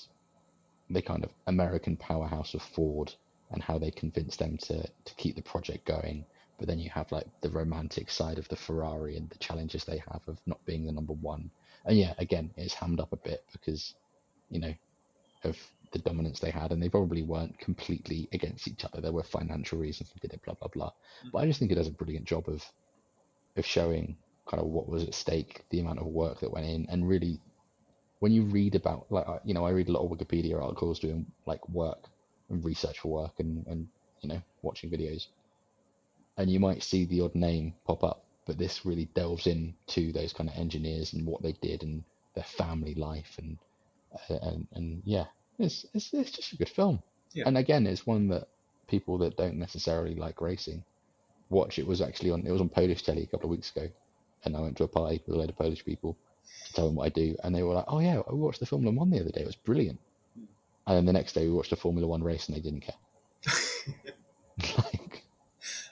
the 0.89 1.01
kind 1.01 1.23
of 1.23 1.31
American 1.47 1.95
powerhouse 1.95 2.53
of 2.53 2.61
Ford 2.61 3.13
and 3.51 3.61
how 3.63 3.77
they 3.77 3.91
convince 3.91 4.35
them 4.35 4.57
to, 4.57 4.83
to 4.83 5.15
keep 5.15 5.35
the 5.35 5.41
project 5.41 5.85
going. 5.85 6.25
But 6.57 6.67
then 6.67 6.79
you 6.79 6.89
have 6.89 7.11
like 7.11 7.27
the 7.41 7.49
romantic 7.49 8.09
side 8.09 8.37
of 8.37 8.47
the 8.49 8.55
Ferrari 8.55 9.17
and 9.17 9.29
the 9.29 9.37
challenges 9.37 9.83
they 9.83 10.01
have 10.11 10.21
of 10.27 10.39
not 10.45 10.63
being 10.65 10.85
the 10.85 10.91
number 10.91 11.13
one. 11.13 11.49
And 11.85 11.97
yeah, 11.97 12.13
again, 12.17 12.51
it's 12.57 12.73
hammed 12.73 12.99
up 12.99 13.13
a 13.13 13.17
bit 13.17 13.43
because, 13.51 13.93
you 14.49 14.59
know, 14.59 14.73
of 15.43 15.57
the 15.95 16.09
dominance 16.09 16.39
they 16.39 16.51
had, 16.51 16.71
and 16.71 16.83
they 16.83 16.89
probably 16.89 17.23
weren't 17.23 17.57
completely 17.57 18.27
against 18.33 18.67
each 18.67 18.83
other. 18.83 18.99
There 18.99 19.13
were 19.13 19.23
financial 19.23 19.79
reasons 19.79 20.09
they 20.09 20.19
did 20.27 20.33
it, 20.33 20.43
blah 20.43 20.55
blah 20.55 20.67
blah. 20.67 20.91
But 21.31 21.39
I 21.39 21.45
just 21.47 21.59
think 21.59 21.71
it 21.71 21.75
does 21.75 21.87
a 21.87 21.91
brilliant 21.91 22.25
job 22.25 22.49
of 22.49 22.63
of 23.55 23.65
showing 23.65 24.17
kind 24.45 24.61
of 24.61 24.67
what 24.67 24.89
was 24.89 25.03
at 25.03 25.13
stake, 25.13 25.63
the 25.69 25.79
amount 25.79 25.99
of 25.99 26.07
work 26.07 26.41
that 26.41 26.51
went 26.51 26.67
in, 26.67 26.85
and 26.89 27.07
really 27.07 27.39
when 28.19 28.33
you 28.33 28.43
read 28.43 28.75
about 28.75 29.05
like 29.09 29.25
you 29.45 29.53
know 29.53 29.65
I 29.65 29.71
read 29.71 29.87
a 29.87 29.93
lot 29.93 30.03
of 30.03 30.11
Wikipedia 30.11 30.61
articles 30.61 30.99
doing 30.99 31.25
like 31.45 31.67
work 31.69 32.09
and 32.49 32.63
research 32.63 32.99
for 32.99 33.07
work 33.11 33.39
and 33.39 33.65
and 33.67 33.87
you 34.21 34.27
know 34.27 34.41
watching 34.61 34.89
videos, 34.89 35.27
and 36.37 36.51
you 36.51 36.59
might 36.59 36.83
see 36.83 37.05
the 37.05 37.21
odd 37.21 37.35
name 37.35 37.73
pop 37.87 38.03
up, 38.03 38.25
but 38.45 38.57
this 38.57 38.85
really 38.85 39.05
delves 39.15 39.47
into 39.47 40.11
those 40.11 40.33
kind 40.33 40.49
of 40.49 40.57
engineers 40.57 41.13
and 41.13 41.25
what 41.25 41.41
they 41.41 41.53
did 41.53 41.83
and 41.83 42.03
their 42.33 42.43
family 42.43 42.95
life 42.95 43.37
and 43.37 43.57
uh, 44.29 44.39
and 44.41 44.67
and 44.73 45.01
yeah, 45.05 45.25
it's 45.59 45.85
it's 45.93 46.13
it's 46.13 46.31
just 46.31 46.53
a 46.53 46.57
good 46.57 46.69
film. 46.69 47.01
Yeah. 47.33 47.45
And 47.47 47.57
again, 47.57 47.85
it's 47.87 48.05
one 48.05 48.27
that 48.29 48.47
people 48.87 49.17
that 49.19 49.37
don't 49.37 49.57
necessarily 49.57 50.15
like 50.15 50.41
racing 50.41 50.83
watch. 51.49 51.79
It 51.79 51.87
was 51.87 52.01
actually 52.01 52.31
on 52.31 52.45
it 52.45 52.51
was 52.51 52.61
on 52.61 52.69
Polish 52.69 53.03
telly 53.03 53.23
a 53.23 53.27
couple 53.27 53.45
of 53.47 53.51
weeks 53.51 53.71
ago, 53.71 53.89
and 54.43 54.55
I 54.55 54.61
went 54.61 54.77
to 54.77 54.83
a 54.83 54.87
party 54.87 55.21
with 55.25 55.35
a 55.35 55.39
load 55.39 55.49
of 55.49 55.57
Polish 55.57 55.83
people 55.83 56.17
to 56.67 56.73
tell 56.73 56.85
them 56.87 56.95
what 56.95 57.05
I 57.05 57.09
do, 57.09 57.35
and 57.43 57.53
they 57.53 57.63
were 57.63 57.73
like, 57.73 57.85
"Oh 57.87 57.99
yeah, 57.99 58.21
I 58.27 58.33
watched 58.33 58.59
the 58.59 58.65
Formula 58.65 58.95
One 58.95 59.09
the 59.09 59.19
other 59.19 59.31
day. 59.31 59.41
It 59.41 59.47
was 59.47 59.55
brilliant." 59.55 59.99
And 60.87 60.97
then 60.97 61.05
the 61.05 61.13
next 61.13 61.33
day 61.33 61.45
we 61.45 61.53
watched 61.53 61.71
a 61.71 61.77
Formula 61.77 62.07
One 62.07 62.23
race, 62.23 62.47
and 62.47 62.55
they 62.55 62.61
didn't 62.61 62.81
care. 62.81 62.95
like, 64.77 65.23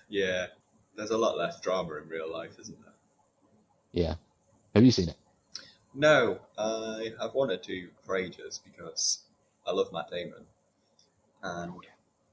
yeah, 0.09 0.47
there's 0.95 1.11
a 1.11 1.17
lot 1.17 1.37
less 1.37 1.59
drama 1.61 1.95
in 1.95 2.07
real 2.07 2.31
life, 2.31 2.59
isn't 2.59 2.77
there? 2.83 2.93
yeah. 3.91 4.15
Have 4.75 4.83
you 4.83 4.91
seen 4.91 5.09
it? 5.09 5.17
No, 5.93 6.39
I 6.57 7.13
have 7.19 7.35
wanted 7.35 7.61
to 7.63 7.89
for 8.03 8.15
ages 8.15 8.59
because 8.65 9.19
I 9.65 9.71
love 9.71 9.91
Matt 9.93 10.09
Damon, 10.11 10.45
and 11.41 11.73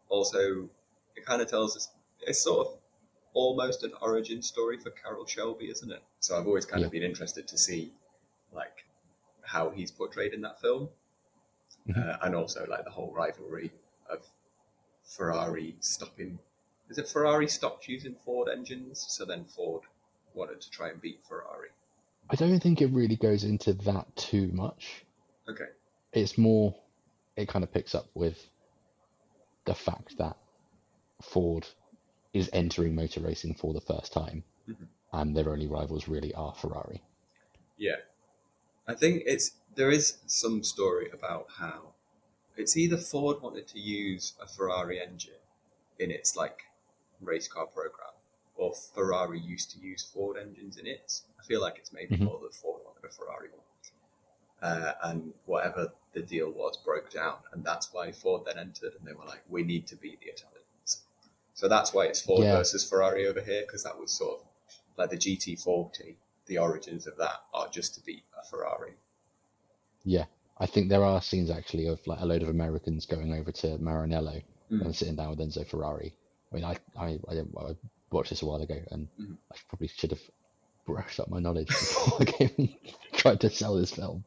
also 0.09 0.69
it 1.17 1.25
kind 1.25 1.41
of 1.43 1.49
tells 1.49 1.77
us 1.77 1.89
it's 2.23 2.43
sort 2.43 2.67
of 2.67 2.75
almost 3.33 3.85
an 3.85 3.93
origin 4.01 4.43
story 4.43 4.79
for 4.79 4.91
Carroll 4.91 5.27
Shelby, 5.27 5.71
isn't 5.71 5.91
it? 5.91 6.03
So 6.19 6.37
I've 6.39 6.47
always 6.47 6.67
kind 6.67 6.85
of 6.85 6.91
been 6.91 7.03
interested 7.05 7.47
to 7.49 7.59
see 7.59 7.93
like 8.53 8.85
how 9.43 9.71
he's 9.71 9.91
portrayed 9.91 10.33
in 10.35 10.41
that 10.43 10.61
film, 10.61 10.89
Mhm. 11.89 11.97
uh, 12.15 12.19
and 12.23 12.35
also 12.35 12.67
like 12.67 12.85
the 12.85 12.91
whole 12.91 13.13
rivalry 13.13 13.71
of 14.09 14.27
Ferrari 15.05 15.77
stopping. 15.81 16.39
Is 16.89 16.99
it 16.99 17.09
Ferrari 17.09 17.47
stopped 17.49 17.87
using 17.89 18.17
Ford 18.17 18.49
engines, 18.49 19.05
so 19.09 19.25
then 19.25 19.45
Ford 19.45 19.83
wanted 20.35 20.61
to 20.61 20.71
try 20.71 20.89
and 20.91 21.01
beat 21.01 21.25
Ferrari? 21.25 21.69
I 22.29 22.37
don't 22.37 22.61
think 22.61 22.81
it 22.81 22.87
really 22.89 23.17
goes 23.17 23.45
into 23.45 23.73
that 23.73 24.15
too 24.17 24.49
much. 24.49 25.05
Okay. 25.49 25.69
It's 26.13 26.37
more, 26.37 26.75
it 27.41 27.49
kind 27.49 27.65
of 27.65 27.73
picks 27.73 27.95
up 27.95 28.07
with 28.15 28.49
the 29.65 29.75
fact 29.75 30.17
that 30.19 30.37
Ford 31.23 31.67
is 32.33 32.49
entering 32.53 32.95
motor 32.95 33.21
racing 33.21 33.55
for 33.55 33.73
the 33.75 33.81
first 33.81 34.13
time, 34.13 34.45
Mhm. 34.69 34.89
and 35.13 35.37
their 35.37 35.51
only 35.51 35.67
rivals 35.67 36.09
really 36.09 36.33
are 36.35 36.55
Ferrari. 36.55 37.03
Yeah. 37.77 38.01
I 38.87 38.95
think 38.95 39.23
it's 39.27 39.53
there 39.75 39.91
is 39.91 40.19
some 40.27 40.63
story 40.65 41.09
about 41.11 41.47
how 41.51 41.95
it's 42.57 42.77
either 42.77 42.97
Ford 42.97 43.41
wanted 43.41 43.69
to 43.69 43.79
use 43.79 44.35
a 44.41 44.47
Ferrari 44.47 45.01
engine 45.01 45.41
in 45.99 46.11
its 46.11 46.37
like 46.37 46.65
race 47.21 47.49
car 47.49 47.67
program, 47.67 48.13
or 48.57 48.75
Ferrari 48.75 49.39
used 49.39 49.71
to 49.73 49.79
use 49.79 50.03
Ford 50.03 50.37
engines 50.37 50.77
in 50.77 50.87
its. 50.87 51.25
I 51.39 51.43
feel 51.45 51.61
like 51.61 51.79
it's 51.79 51.93
maybe 51.93 52.17
Mhm. 52.17 52.25
more 52.25 52.41
that 52.41 52.55
Ford 52.55 52.83
wanted 52.85 53.05
a 53.05 53.09
Ferrari 53.11 53.51
one. 53.51 53.61
Uh, 54.63 54.95
and 55.03 55.35
whatever 55.47 55.93
the 56.13 56.23
deal 56.23 56.51
was 56.51 56.77
broke 56.79 57.11
down, 57.11 57.37
and 57.53 57.65
that's 57.65 57.93
why 57.93 58.13
Ford 58.13 58.45
then 58.47 58.59
entered, 58.59 58.95
and 58.99 59.07
they 59.07 59.13
were 59.13 59.25
like, 59.27 59.43
"We 59.49 59.63
need 59.63 59.87
to 59.89 59.97
beat 59.97 60.21
the 60.21 60.27
Italians." 60.27 61.03
So 61.55 61.69
that's 61.69 61.93
why 61.93 62.07
it's 62.07 62.21
Ford 62.23 62.45
Yeah. 62.45 62.59
versus 62.59 62.89
Ferrari 62.89 63.27
over 63.27 63.41
here, 63.41 63.63
because 63.63 63.83
that 63.85 63.99
was 63.99 64.13
sort 64.13 64.41
of 64.41 64.47
like 64.97 65.11
the 65.11 65.17
GT40. 65.17 66.17
The 66.47 66.59
origins 66.59 67.07
of 67.07 67.17
that 67.19 67.43
are 67.55 67.69
just 67.69 67.95
to 67.95 68.01
beat 68.03 68.25
a 68.41 68.45
Ferrari. 68.45 68.95
Yeah, 70.05 70.25
I 70.59 70.67
think 70.67 70.89
there 70.89 71.05
are 71.05 71.23
scenes 71.23 71.51
actually 71.51 71.87
of 71.87 72.05
like 72.07 72.21
a 72.21 72.27
load 72.27 72.43
of 72.43 72.49
Americans 72.49 73.07
going 73.07 73.33
over 73.35 73.53
to 73.53 73.79
Maranello 73.79 74.43
Mm. 74.71 74.83
and 74.85 74.95
sitting 74.97 75.17
down 75.17 75.31
with 75.31 75.41
Enzo 75.41 75.67
Ferrari. 75.67 76.15
I 76.53 76.55
mean, 76.57 76.65
I 76.65 76.77
I, 76.97 77.19
I, 77.29 77.35
I 77.59 77.77
watched 78.11 78.31
this 78.31 78.43
a 78.43 78.47
while 78.47 78.63
ago, 78.63 78.81
and 78.91 79.09
Mhm. 79.21 79.37
I 79.53 79.57
probably 79.69 79.89
should 79.89 80.11
have 80.11 80.23
brushed 80.87 81.21
up 81.21 81.29
my 81.29 81.41
knowledge 81.41 81.69
before 81.69 82.19
I 82.21 82.25
came 82.25 82.51
and 82.59 82.69
tried 83.13 83.41
to 83.43 83.51
sell 83.51 83.75
this 83.77 83.93
film. 83.93 84.25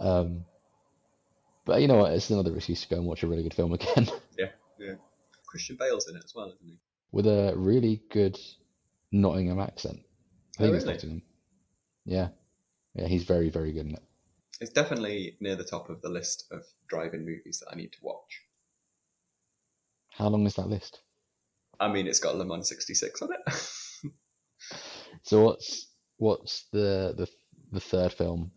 um, 0.00 0.44
but 1.66 1.82
you 1.82 1.88
know 1.88 1.96
what? 1.98 2.12
It's 2.12 2.30
another 2.30 2.54
excuse 2.56 2.80
to 2.82 2.88
go 2.88 2.96
and 2.96 3.04
watch 3.06 3.22
a 3.22 3.26
really 3.26 3.42
good 3.42 3.52
film 3.54 3.74
again 3.74 4.08
yeah, 4.38 4.46
yeah. 4.78 4.94
Christian 5.46 5.76
Bale's 5.76 6.08
in 6.08 6.16
it 6.16 6.24
as 6.24 6.34
well, 6.34 6.46
isn't 6.46 6.66
he? 6.66 6.78
with 7.12 7.26
a 7.26 7.52
really 7.56 8.02
good 8.10 8.38
Nottingham 9.12 9.60
accent. 9.60 10.00
I 10.58 10.62
think 10.62 10.72
Oh, 10.72 10.76
it's 10.76 10.84
really? 10.84 10.94
Nottingham. 10.94 11.22
Yeah, 12.04 12.28
yeah, 12.94 13.06
he's 13.06 13.24
very, 13.24 13.50
very 13.50 13.72
good 13.72 13.86
in 13.86 13.94
it. 13.94 14.02
It's 14.60 14.70
definitely 14.72 15.36
near 15.40 15.56
the 15.56 15.64
top 15.64 15.90
of 15.90 16.00
the 16.02 16.08
list 16.08 16.46
of 16.50 16.62
driving 16.88 17.24
movies 17.26 17.60
that 17.60 17.72
I 17.72 17.76
need 17.76 17.92
to 17.92 17.98
watch. 18.02 18.40
How 20.10 20.28
long 20.28 20.46
is 20.46 20.54
that 20.54 20.68
list? 20.68 21.00
I 21.78 21.88
mean, 21.92 22.06
it's 22.06 22.20
got 22.20 22.36
Le 22.36 22.44
Mans 22.44 22.66
66 22.68 23.22
on 23.22 23.28
it. 23.32 23.54
So 25.22 25.42
what's 25.42 25.88
what's 26.18 26.66
the 26.72 27.14
the 27.16 27.28
the 27.72 27.80
third 27.80 28.12
film 28.12 28.52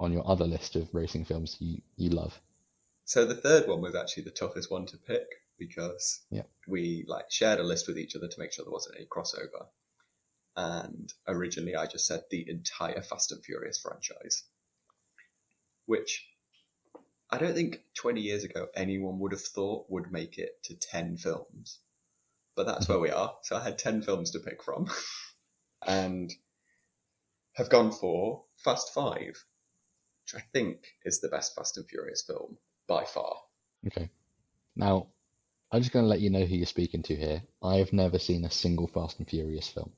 on 0.00 0.12
your 0.12 0.28
other 0.28 0.44
list 0.46 0.76
of 0.76 0.88
racing 0.94 1.24
films 1.24 1.56
you 1.60 1.80
you 1.96 2.10
love? 2.10 2.40
so 3.06 3.24
the 3.26 3.34
third 3.34 3.68
one 3.68 3.80
was 3.82 3.94
actually 3.94 4.22
the 4.22 4.30
toughest 4.30 4.70
one 4.70 4.86
to 4.86 4.96
pick 4.96 5.26
because 5.58 6.22
Yeah. 6.30 6.44
we 6.66 7.04
like 7.06 7.30
shared 7.30 7.60
a 7.60 7.62
list 7.62 7.86
with 7.86 7.98
each 7.98 8.16
other 8.16 8.28
to 8.28 8.38
make 8.40 8.52
sure 8.52 8.64
there 8.64 8.72
wasn't 8.72 8.96
any 8.96 9.06
crossover. 9.06 9.66
And 10.56 11.12
originally, 11.28 11.76
I 11.76 11.86
just 11.86 12.06
said 12.06 12.22
the 12.30 12.48
entire 12.48 13.02
Fast 13.02 13.30
and 13.32 13.44
Furious 13.44 13.78
franchise, 13.78 14.44
which 15.86 16.26
I 17.30 17.38
don't 17.38 17.54
think 17.54 17.82
20 17.94 18.20
years 18.20 18.44
ago 18.44 18.68
anyone 18.74 19.18
would 19.18 19.32
have 19.32 19.42
thought 19.42 19.90
would 19.90 20.10
make 20.12 20.38
it 20.38 20.62
to 20.64 20.74
10 20.74 21.16
films. 21.18 21.80
But 22.56 22.66
that's 22.66 22.88
where 22.88 23.00
we 23.00 23.10
are. 23.10 23.36
So 23.42 23.56
I 23.56 23.62
had 23.64 23.78
10 23.78 24.02
films 24.02 24.30
to 24.30 24.38
pick 24.40 24.62
from 24.62 24.88
and 25.86 26.32
have 27.54 27.68
gone 27.68 27.92
for 27.92 28.44
Fast 28.56 28.94
Five, 28.94 29.44
which 30.24 30.40
I 30.40 30.44
think 30.52 30.78
is 31.04 31.20
the 31.20 31.28
best 31.28 31.54
Fast 31.54 31.76
and 31.76 31.86
Furious 31.86 32.22
film 32.22 32.56
by 32.86 33.04
far. 33.04 33.36
Okay. 33.86 34.10
Now, 34.74 35.08
I'm 35.70 35.82
just 35.82 35.92
going 35.92 36.04
to 36.04 36.08
let 36.08 36.20
you 36.20 36.30
know 36.30 36.44
who 36.44 36.56
you're 36.56 36.66
speaking 36.66 37.02
to 37.04 37.16
here. 37.16 37.42
I've 37.62 37.92
never 37.92 38.18
seen 38.18 38.44
a 38.44 38.50
single 38.50 38.86
Fast 38.86 39.18
and 39.18 39.28
Furious 39.28 39.68
film. 39.68 39.92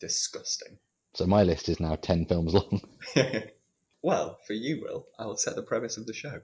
Disgusting. 0.00 0.78
So 1.14 1.26
my 1.26 1.44
list 1.44 1.68
is 1.68 1.78
now 1.78 1.94
10 1.94 2.26
films 2.26 2.54
long. 2.54 2.80
well, 4.02 4.38
for 4.46 4.54
you, 4.54 4.80
Will, 4.82 5.06
I'll 5.18 5.36
set 5.36 5.54
the 5.54 5.62
premise 5.62 5.96
of 5.96 6.06
the 6.06 6.14
show. 6.14 6.40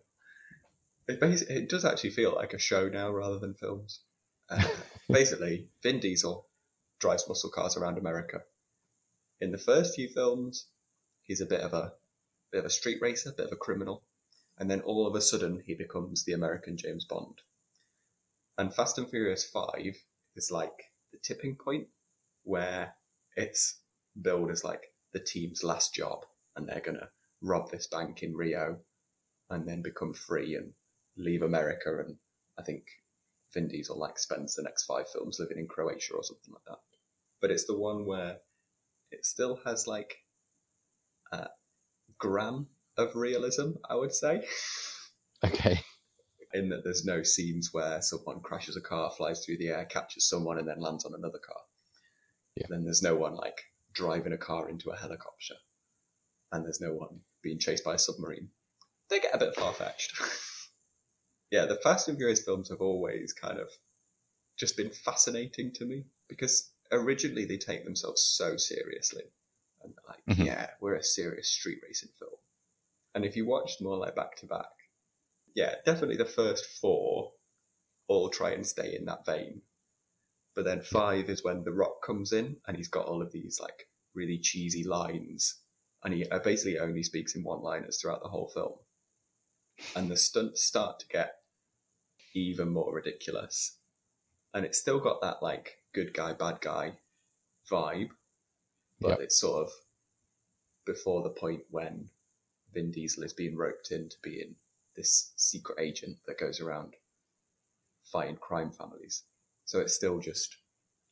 It, 1.09 1.21
basi- 1.21 1.51
it 1.51 1.69
does 1.69 1.85
actually 1.85 2.11
feel 2.11 2.35
like 2.35 2.53
a 2.53 2.59
show 2.59 2.89
now 2.89 3.11
rather 3.11 3.39
than 3.39 3.55
films. 3.55 4.01
Uh, 4.49 4.63
basically, 5.09 5.71
Vin 5.83 5.99
Diesel 5.99 6.47
drives 7.01 7.27
muscle 7.27 7.51
cars 7.51 7.77
around 7.77 7.99
America. 7.99 8.43
In 9.41 9.51
the 9.51 9.59
first 9.59 9.95
few 9.95 10.09
films, 10.09 10.67
he's 11.23 11.41
a 11.41 11.47
bit 11.47 11.61
of 11.61 11.73
a 11.73 11.93
bit 12.51 12.61
of 12.61 12.65
a 12.65 12.71
street 12.71 12.99
racer, 13.01 13.33
bit 13.37 13.47
of 13.47 13.53
a 13.53 13.57
criminal, 13.57 14.03
and 14.59 14.71
then 14.71 14.81
all 14.81 15.07
of 15.07 15.15
a 15.15 15.21
sudden 15.21 15.63
he 15.65 15.75
becomes 15.75 16.25
the 16.25 16.33
American 16.33 16.77
James 16.77 17.05
Bond. 17.05 17.41
And 18.57 18.75
Fast 18.75 18.99
and 18.99 19.09
Furious 19.09 19.45
Five 19.45 19.97
is 20.35 20.51
like 20.51 20.93
the 21.13 21.19
tipping 21.19 21.57
point 21.57 21.89
where 22.43 22.95
it's 23.37 23.81
billed 24.21 24.51
as 24.51 24.65
like 24.65 24.93
the 25.13 25.21
team's 25.21 25.63
last 25.63 25.95
job, 25.95 26.25
and 26.57 26.69
they're 26.69 26.81
gonna 26.81 27.11
rob 27.41 27.71
this 27.71 27.87
bank 27.87 28.23
in 28.23 28.37
Rio, 28.37 28.79
and 29.51 29.69
then 29.69 29.83
become 29.83 30.13
free 30.13 30.55
and 30.57 30.73
leave 31.17 31.43
America. 31.43 31.99
And 32.05 32.17
I 32.59 32.63
think 32.63 32.85
Vin 33.55 33.69
Diesel 33.69 33.99
like 33.99 34.19
spends 34.19 34.55
the 34.55 34.63
next 34.63 34.85
five 34.85 35.09
films 35.09 35.39
living 35.39 35.59
in 35.59 35.69
Croatia 35.69 36.15
or 36.15 36.25
something 36.25 36.53
like 36.53 36.65
that. 36.67 36.81
But 37.41 37.51
it's 37.51 37.67
the 37.67 37.79
one 37.79 38.07
where 38.07 38.39
it 39.11 39.25
still 39.25 39.61
has 39.65 39.87
like 39.87 40.17
a 41.33 41.49
gram 42.19 42.69
of 42.97 43.15
realism, 43.15 43.73
I 43.89 43.95
would 43.95 44.13
say, 44.15 44.45
Okay. 45.45 45.81
in 46.53 46.69
that 46.71 46.83
there's 46.85 47.05
no 47.05 47.23
scenes 47.23 47.71
where 47.73 48.03
someone 48.03 48.41
crashes 48.41 48.77
a 48.77 48.81
car, 48.81 49.11
flies 49.17 49.45
through 49.45 49.59
the 49.59 49.69
air, 49.69 49.85
catches 49.85 50.29
someone, 50.29 50.59
and 50.59 50.69
then 50.69 50.81
lands 50.81 51.05
on 51.05 51.15
another 51.15 51.39
car. 51.39 51.61
Yeah. 52.57 52.67
Then 52.69 52.85
there's 52.85 53.03
no 53.03 53.15
one 53.15 53.35
like 53.35 53.63
driving 53.93 54.33
a 54.33 54.39
car 54.39 54.69
into 54.69 54.91
a 54.91 54.97
helicopter, 54.97 55.55
and 56.53 56.65
there's 56.65 56.81
no 56.81 56.93
one 56.93 57.21
being 57.43 57.59
chased 57.59 57.85
by 57.85 57.95
a 57.95 57.99
submarine. 57.99 58.51
They 59.11 59.21
get 59.21 59.35
a 59.35 59.39
bit 59.39 59.55
far 59.55 59.73
fetched. 59.73 60.13
yeah, 61.51 61.67
the 61.67 61.77
Fast 61.77 62.09
and 62.09 62.19
Furious 62.19 62.45
films 62.45 62.69
have 62.71 62.81
always 62.81 63.33
kind 63.33 63.59
of 63.59 63.69
just 64.59 64.77
been 64.77 64.91
fascinating 64.91 65.73
to 65.75 65.85
me 65.85 66.05
because 66.29 66.71
originally 66.91 67.45
they 67.45 67.59
take 67.59 67.85
themselves 67.85 68.23
so 68.23 68.57
seriously. 68.57 69.23
And 69.83 69.95
like, 70.07 70.25
Mhm. 70.27 70.47
yeah, 70.47 70.71
we're 70.81 70.97
a 70.97 71.03
serious 71.03 71.51
street 71.51 71.81
racing 71.83 72.11
film. 72.19 72.39
And 73.15 73.25
if 73.25 73.37
you 73.37 73.47
watch 73.47 73.81
more 73.81 73.97
like 73.97 74.15
back 74.15 74.37
to 74.37 74.47
back, 74.47 74.71
yeah, 75.55 75.77
definitely 75.85 76.17
the 76.17 76.25
first 76.25 76.65
four 76.81 77.35
all 78.07 78.31
try 78.31 78.53
and 78.53 78.67
stay 78.67 78.95
in 78.95 79.05
that 79.07 79.27
vein. 79.27 79.63
But 80.55 80.65
then 80.65 80.83
five 80.83 81.29
is 81.31 81.45
when 81.45 81.63
The 81.63 81.73
Rock 81.73 82.03
comes 82.03 82.33
in 82.33 82.61
and 82.67 82.77
he's 82.77 82.89
got 82.89 83.07
all 83.07 83.23
of 83.23 83.33
these 83.33 83.61
like 83.61 83.89
really 84.15 84.39
cheesy 84.39 84.85
lines. 84.85 85.61
And 86.03 86.15
he 86.15 86.29
uh, 86.29 86.39
basically 86.39 86.79
only 86.79 87.03
speaks 87.03 87.35
in 87.35 87.43
one 87.43 87.61
liners 87.63 88.01
throughout 88.01 88.23
the 88.23 88.29
whole 88.29 88.49
film. 88.49 88.79
And 89.95 90.11
the 90.11 90.17
stunts 90.17 90.65
start 90.65 91.01
to 91.01 91.09
get 91.09 91.43
even 92.35 92.69
more 92.71 92.95
ridiculous. 92.95 93.79
And 94.55 94.65
it's 94.65 94.79
still 94.79 95.01
got 95.01 95.21
that 95.21 95.43
like 95.43 95.77
good 95.93 96.15
guy, 96.15 96.33
bad 96.33 96.61
guy 96.61 96.99
vibe, 97.71 98.11
but 99.01 99.09
Yep. 99.11 99.21
it's 99.21 99.41
sort 99.41 99.67
of 99.67 99.73
before 100.85 101.23
the 101.23 101.31
point 101.31 101.65
when 101.71 102.11
Vin 102.73 102.91
Diesel 102.91 103.23
is 103.25 103.33
being 103.33 103.57
roped 103.57 103.91
into 103.93 104.17
being 104.23 104.57
this 104.97 105.33
secret 105.37 105.79
agent 105.81 106.19
that 106.27 106.39
goes 106.39 106.61
around 106.61 106.97
fighting 108.05 108.37
crime 108.37 108.73
families. 108.73 109.25
So 109.65 109.81
it's 109.81 109.95
still 109.95 110.19
just 110.19 110.57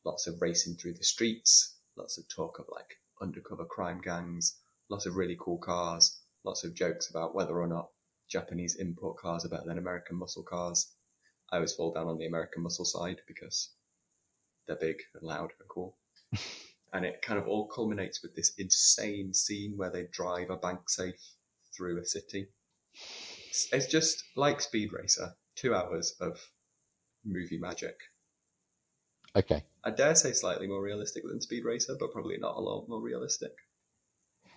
lots 0.05 0.27
of 0.27 0.41
racing 0.41 0.77
through 0.77 0.95
the 0.95 1.05
streets, 1.05 1.77
lots 1.97 2.19
of 2.19 2.27
talk 2.29 2.59
of 2.59 2.67
like 2.71 2.97
undercover 3.21 3.65
crime 3.65 4.01
gangs, 4.01 4.59
lots 4.89 5.07
of 5.07 5.17
really 5.17 5.37
cool 5.39 5.59
cars, 5.59 6.21
lots 6.45 6.65
of 6.65 6.75
jokes 6.75 7.11
about 7.11 7.35
whether 7.35 7.59
or 7.61 7.67
not 7.67 7.91
Japanese 8.29 8.77
import 8.77 9.19
cars 9.19 9.45
are 9.45 9.49
better 9.49 9.67
than 9.67 9.79
American 9.79 10.17
muscle 10.17 10.43
cars. 10.43 10.93
I 11.51 11.57
always 11.57 11.75
fall 11.75 11.93
down 11.93 12.09
on 12.09 12.19
the 12.19 12.27
American 12.27 12.63
muscle 12.63 12.85
side 12.85 13.21
because 13.27 13.71
they're 14.67 14.77
big 14.77 14.97
and 15.15 15.23
loud 15.23 15.53
and 15.61 15.69
cool. 15.69 15.97
and 16.93 17.05
it 17.05 17.23
kind 17.23 17.39
of 17.39 17.47
all 17.47 17.67
culminates 17.69 18.23
with 18.23 18.35
this 18.35 18.53
insane 18.59 19.33
scene 19.35 19.77
where 19.77 19.91
they 19.91 20.07
drive 20.13 20.51
a 20.51 20.57
bank 20.57 20.89
safe 20.89 21.21
through 21.75 22.01
a 22.01 22.05
city. 22.05 22.47
It's, 23.49 23.69
it's 23.73 23.87
just 23.87 24.25
like 24.37 24.61
Speed 24.61 24.93
Racer, 24.93 25.35
two 25.55 25.75
hours 25.75 26.15
of 26.21 26.41
movie 27.25 27.59
magic. 27.59 27.97
Okay. 29.35 29.65
I 29.85 29.91
dare 29.91 30.15
say 30.15 30.33
slightly 30.33 30.67
more 30.67 30.83
realistic 30.83 31.23
than 31.25 31.41
Speed 31.41 31.65
Racer, 31.65 31.97
but 31.99 32.13
probably 32.13 32.39
not 32.39 32.57
a 32.57 32.61
lot 32.61 32.89
more 32.89 33.01
realistic. 33.01 33.53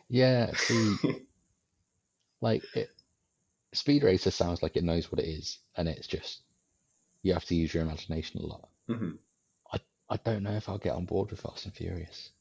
Yeah. 0.07 0.51
See, 0.55 1.27
like 2.41 2.63
it, 2.75 2.89
Speed 3.73 4.03
Racer 4.03 4.31
sounds 4.31 4.63
like 4.63 4.75
it 4.75 4.83
knows 4.83 5.11
what 5.11 5.19
it 5.19 5.27
is, 5.27 5.59
and 5.75 5.87
it's 5.87 6.07
just 6.07 6.41
you 7.21 7.33
have 7.33 7.45
to 7.45 7.55
use 7.55 7.73
your 7.73 7.83
imagination 7.83 8.41
a 8.41 8.45
lot. 8.45 8.69
hmm 8.87 9.11
I 10.09 10.17
don't 10.17 10.43
know 10.43 10.55
if 10.55 10.67
I'll 10.67 10.77
get 10.77 10.95
on 10.95 11.05
board 11.05 11.31
with 11.31 11.41
Fast 11.41 11.65
and 11.65 11.73
Furious. 11.73 12.31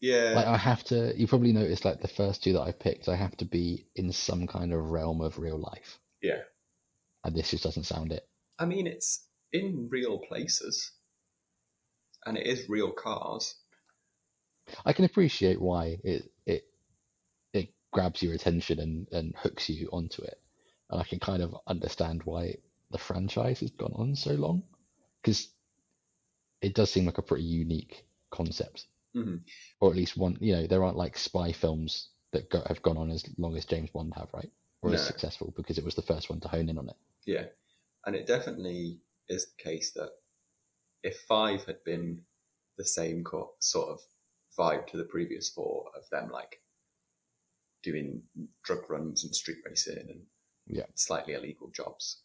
Yeah, 0.00 0.32
Like 0.34 0.46
I 0.46 0.56
have 0.56 0.82
to. 0.84 1.12
You 1.14 1.26
probably 1.26 1.52
noticed, 1.52 1.84
like 1.84 2.00
the 2.00 2.08
first 2.08 2.42
two 2.42 2.54
that 2.54 2.62
I 2.62 2.72
picked, 2.72 3.08
I 3.08 3.16
have 3.16 3.36
to 3.36 3.44
be 3.44 3.86
in 3.94 4.12
some 4.12 4.46
kind 4.46 4.72
of 4.72 4.90
realm 4.90 5.20
of 5.20 5.38
real 5.38 5.58
life, 5.58 5.98
yeah. 6.22 6.40
and 7.22 7.36
this 7.36 7.50
just 7.50 7.64
doesn't 7.64 7.84
sound 7.84 8.12
it. 8.12 8.26
I 8.58 8.64
mean, 8.64 8.86
it's 8.86 9.26
in 9.52 9.88
real 9.90 10.18
places, 10.18 10.90
and 12.24 12.38
it 12.38 12.46
is 12.46 12.66
real 12.68 12.92
cars. 12.92 13.54
I 14.86 14.94
can 14.94 15.04
appreciate 15.04 15.60
why 15.60 15.98
it 16.02 16.32
it 16.46 16.64
it 17.52 17.74
grabs 17.92 18.22
your 18.22 18.32
attention 18.32 18.80
and 18.80 19.06
and 19.12 19.34
hooks 19.36 19.68
you 19.68 19.90
onto 19.92 20.22
it, 20.22 20.40
and 20.88 20.98
I 20.98 21.04
can 21.04 21.20
kind 21.20 21.42
of 21.42 21.54
understand 21.66 22.22
why 22.24 22.56
the 22.90 22.98
franchise 22.98 23.60
has 23.60 23.70
gone 23.70 23.92
on 23.94 24.16
so 24.16 24.32
long, 24.32 24.62
because 25.22 25.46
it 26.62 26.74
does 26.74 26.90
seem 26.90 27.06
like 27.06 27.18
a 27.18 27.22
pretty 27.22 27.44
unique 27.44 28.04
concept, 28.30 28.86
hmm 29.14 29.36
or 29.80 29.90
at 29.90 29.96
least 29.96 30.16
one. 30.16 30.36
You 30.40 30.56
know, 30.56 30.66
there 30.66 30.84
aren't 30.84 30.96
like 30.96 31.18
spy 31.18 31.52
films 31.52 32.08
that 32.32 32.50
go, 32.50 32.62
have 32.66 32.82
gone 32.82 32.96
on 32.96 33.10
as 33.10 33.24
long 33.38 33.56
as 33.56 33.64
James 33.64 33.90
Bond 33.90 34.14
have, 34.14 34.28
right? 34.32 34.50
Or 34.82 34.92
as 34.92 35.00
No. 35.00 35.06
successful 35.06 35.52
because 35.56 35.78
it 35.78 35.84
was 35.84 35.94
the 35.94 36.02
first 36.02 36.30
one 36.30 36.40
to 36.40 36.48
hone 36.48 36.68
in 36.68 36.78
on 36.78 36.88
it. 36.88 36.96
Yeah, 37.26 37.46
and 38.06 38.16
it 38.16 38.26
definitely 38.26 39.00
is 39.28 39.46
the 39.46 39.62
case 39.62 39.92
that 39.92 40.10
if 41.02 41.20
five 41.28 41.64
had 41.64 41.82
been 41.84 42.24
the 42.76 42.84
same 42.84 43.24
co- 43.24 43.54
sort 43.60 43.90
of 43.90 44.00
vibe 44.58 44.86
to 44.88 44.96
the 44.96 45.04
previous 45.04 45.50
four 45.50 45.90
of 45.96 46.08
them, 46.10 46.30
like 46.30 46.60
doing 47.82 48.22
drug 48.62 48.88
runs 48.90 49.24
and 49.24 49.34
street 49.34 49.58
racing 49.66 50.08
and 50.10 50.26
Yeah. 50.66 50.86
slightly 50.94 51.34
illegal 51.34 51.70
jobs, 51.70 52.22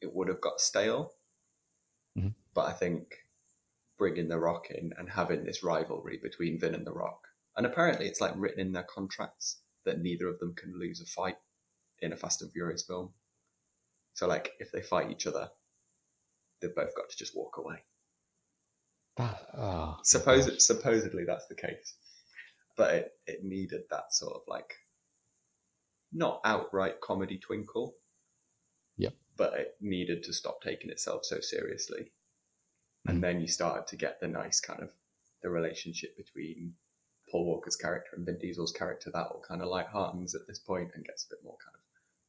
it 0.00 0.12
would 0.14 0.28
have 0.28 0.40
got 0.40 0.60
stale. 0.60 1.14
Mhm. 2.16 2.34
But 2.54 2.66
I 2.66 2.72
think 2.72 3.21
bringing 3.98 4.28
The 4.28 4.38
Rock 4.38 4.70
in 4.70 4.92
and 4.98 5.08
having 5.08 5.44
this 5.44 5.62
rivalry 5.62 6.18
between 6.22 6.58
Vin 6.58 6.74
and 6.74 6.86
The 6.86 6.92
Rock, 6.92 7.20
and 7.56 7.66
apparently 7.66 8.06
it's 8.06 8.20
like 8.20 8.32
written 8.36 8.60
in 8.60 8.72
their 8.72 8.86
contracts 8.92 9.60
that 9.84 10.00
neither 10.00 10.28
of 10.28 10.38
them 10.38 10.54
can 10.54 10.78
lose 10.78 11.00
a 11.00 11.06
fight 11.06 11.36
in 12.00 12.12
a 12.12 12.16
Fast 12.16 12.42
and 12.42 12.52
Furious 12.52 12.84
film. 12.84 13.12
So, 14.14 14.26
like, 14.26 14.52
if 14.58 14.70
they 14.72 14.82
fight 14.82 15.10
each 15.10 15.26
other, 15.26 15.48
they've 16.60 16.74
both 16.74 16.94
got 16.94 17.08
to 17.10 17.16
just 17.16 17.36
walk 17.36 17.58
away. 17.58 17.76
That 19.16 19.40
oh, 19.56 19.98
Suppose 20.04 20.66
supposedly 20.66 21.24
that's 21.24 21.46
the 21.46 21.54
case, 21.54 21.96
but 22.76 22.94
it, 22.94 23.12
it 23.26 23.44
needed 23.44 23.82
that 23.90 24.14
sort 24.14 24.34
of 24.34 24.42
like 24.48 24.72
not 26.12 26.40
outright 26.44 27.00
comedy 27.00 27.38
twinkle. 27.38 27.94
Yep. 28.96 29.14
But 29.36 29.54
it 29.54 29.74
needed 29.80 30.22
to 30.24 30.32
stop 30.32 30.60
taking 30.62 30.90
itself 30.90 31.24
so 31.24 31.40
seriously, 31.40 32.12
and 33.06 33.18
Mm. 33.18 33.20
then 33.22 33.40
you 33.40 33.48
started 33.48 33.86
to 33.88 33.96
get 33.96 34.20
the 34.20 34.28
nice 34.28 34.60
kind 34.60 34.82
of 34.82 34.92
the 35.42 35.50
relationship 35.50 36.16
between 36.16 36.76
Paul 37.30 37.46
Walker's 37.46 37.76
character 37.76 38.14
and 38.14 38.24
Vin 38.26 38.38
Diesel's 38.38 38.72
character 38.72 39.10
that 39.10 39.28
all 39.28 39.40
kind 39.40 39.62
of 39.62 39.68
light 39.68 39.86
heartens 39.86 40.34
at 40.34 40.46
this 40.46 40.58
point 40.58 40.92
and 40.94 41.04
gets 41.04 41.24
a 41.24 41.30
bit 41.30 41.42
more 41.42 41.56
kind 41.64 41.74
of 41.74 41.80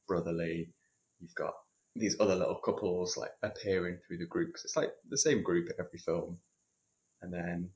brotherly. 0.08 0.74
You've 1.20 1.36
got 1.36 1.54
these 1.96 2.20
other 2.20 2.36
little 2.36 2.56
couples 2.56 3.18
like 3.18 3.32
appearing 3.44 4.00
through 4.00 4.18
the 4.18 4.26
group 4.26 4.54
'cause 4.54 4.66
it's 4.66 4.76
like 4.76 4.96
the 5.10 5.18
same 5.18 5.44
group 5.44 5.70
at 5.70 5.80
every 5.80 6.00
film, 6.00 6.42
and 7.22 7.32
then 7.34 7.74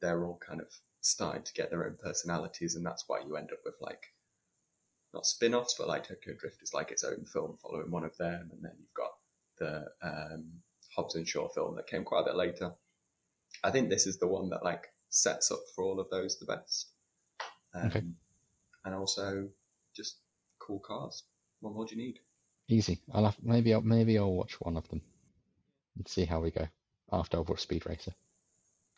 they're 0.00 0.24
all 0.24 0.38
kind 0.38 0.60
of 0.60 0.72
starting 1.00 1.42
to 1.42 1.52
get 1.52 1.68
their 1.70 1.84
own 1.84 1.96
personalities, 1.96 2.76
and 2.76 2.86
that's 2.86 3.08
why 3.08 3.20
you 3.20 3.36
end 3.36 3.52
up 3.52 3.64
with 3.64 3.78
like 3.80 4.14
not 5.12 5.26
spin-offs, 5.26 5.74
but 5.74 5.88
like 5.88 6.04
Tokyo 6.04 6.34
Drift 6.34 6.62
is 6.62 6.72
like 6.72 6.90
its 6.90 7.04
own 7.04 7.26
film 7.26 7.58
following 7.58 7.90
one 7.90 8.04
of 8.04 8.16
them, 8.16 8.50
and 8.52 8.64
then 8.64 8.74
you've 8.78 8.94
got 8.94 9.18
the 9.58 9.92
um, 10.00 10.62
Hobbs 10.94 11.14
and 11.14 11.26
Shaw 11.26 11.48
film 11.48 11.76
that 11.76 11.86
came 11.86 12.04
quite 12.04 12.20
a 12.22 12.24
bit 12.24 12.36
later. 12.36 12.72
I 13.64 13.70
think 13.70 13.88
this 13.88 14.06
is 14.06 14.18
the 14.18 14.26
one 14.26 14.48
that 14.50 14.64
like 14.64 14.86
sets 15.10 15.50
up 15.50 15.60
for 15.74 15.84
all 15.84 16.00
of 16.00 16.08
those 16.10 16.38
the 16.38 16.46
best, 16.46 16.88
um, 17.74 17.86
Okay. 17.86 18.02
and 18.84 18.94
also 18.94 19.48
just 19.94 20.16
cool 20.58 20.80
cars. 20.80 21.24
What 21.60 21.74
more 21.74 21.86
do 21.86 21.94
you 21.94 22.02
need? 22.02 22.18
easy. 22.68 23.00
I'll 23.12 23.24
have, 23.24 23.36
maybe 23.42 23.74
I'll 23.74 23.82
maybe 23.82 24.16
I'll 24.18 24.32
watch 24.32 24.58
one 24.60 24.76
of 24.78 24.88
them 24.88 25.02
and 25.96 26.08
see 26.08 26.24
how 26.24 26.40
we 26.40 26.50
go 26.50 26.66
after 27.12 27.38
I've 27.38 27.48
watched 27.48 27.62
Speed 27.64 27.84
Racer 27.86 28.14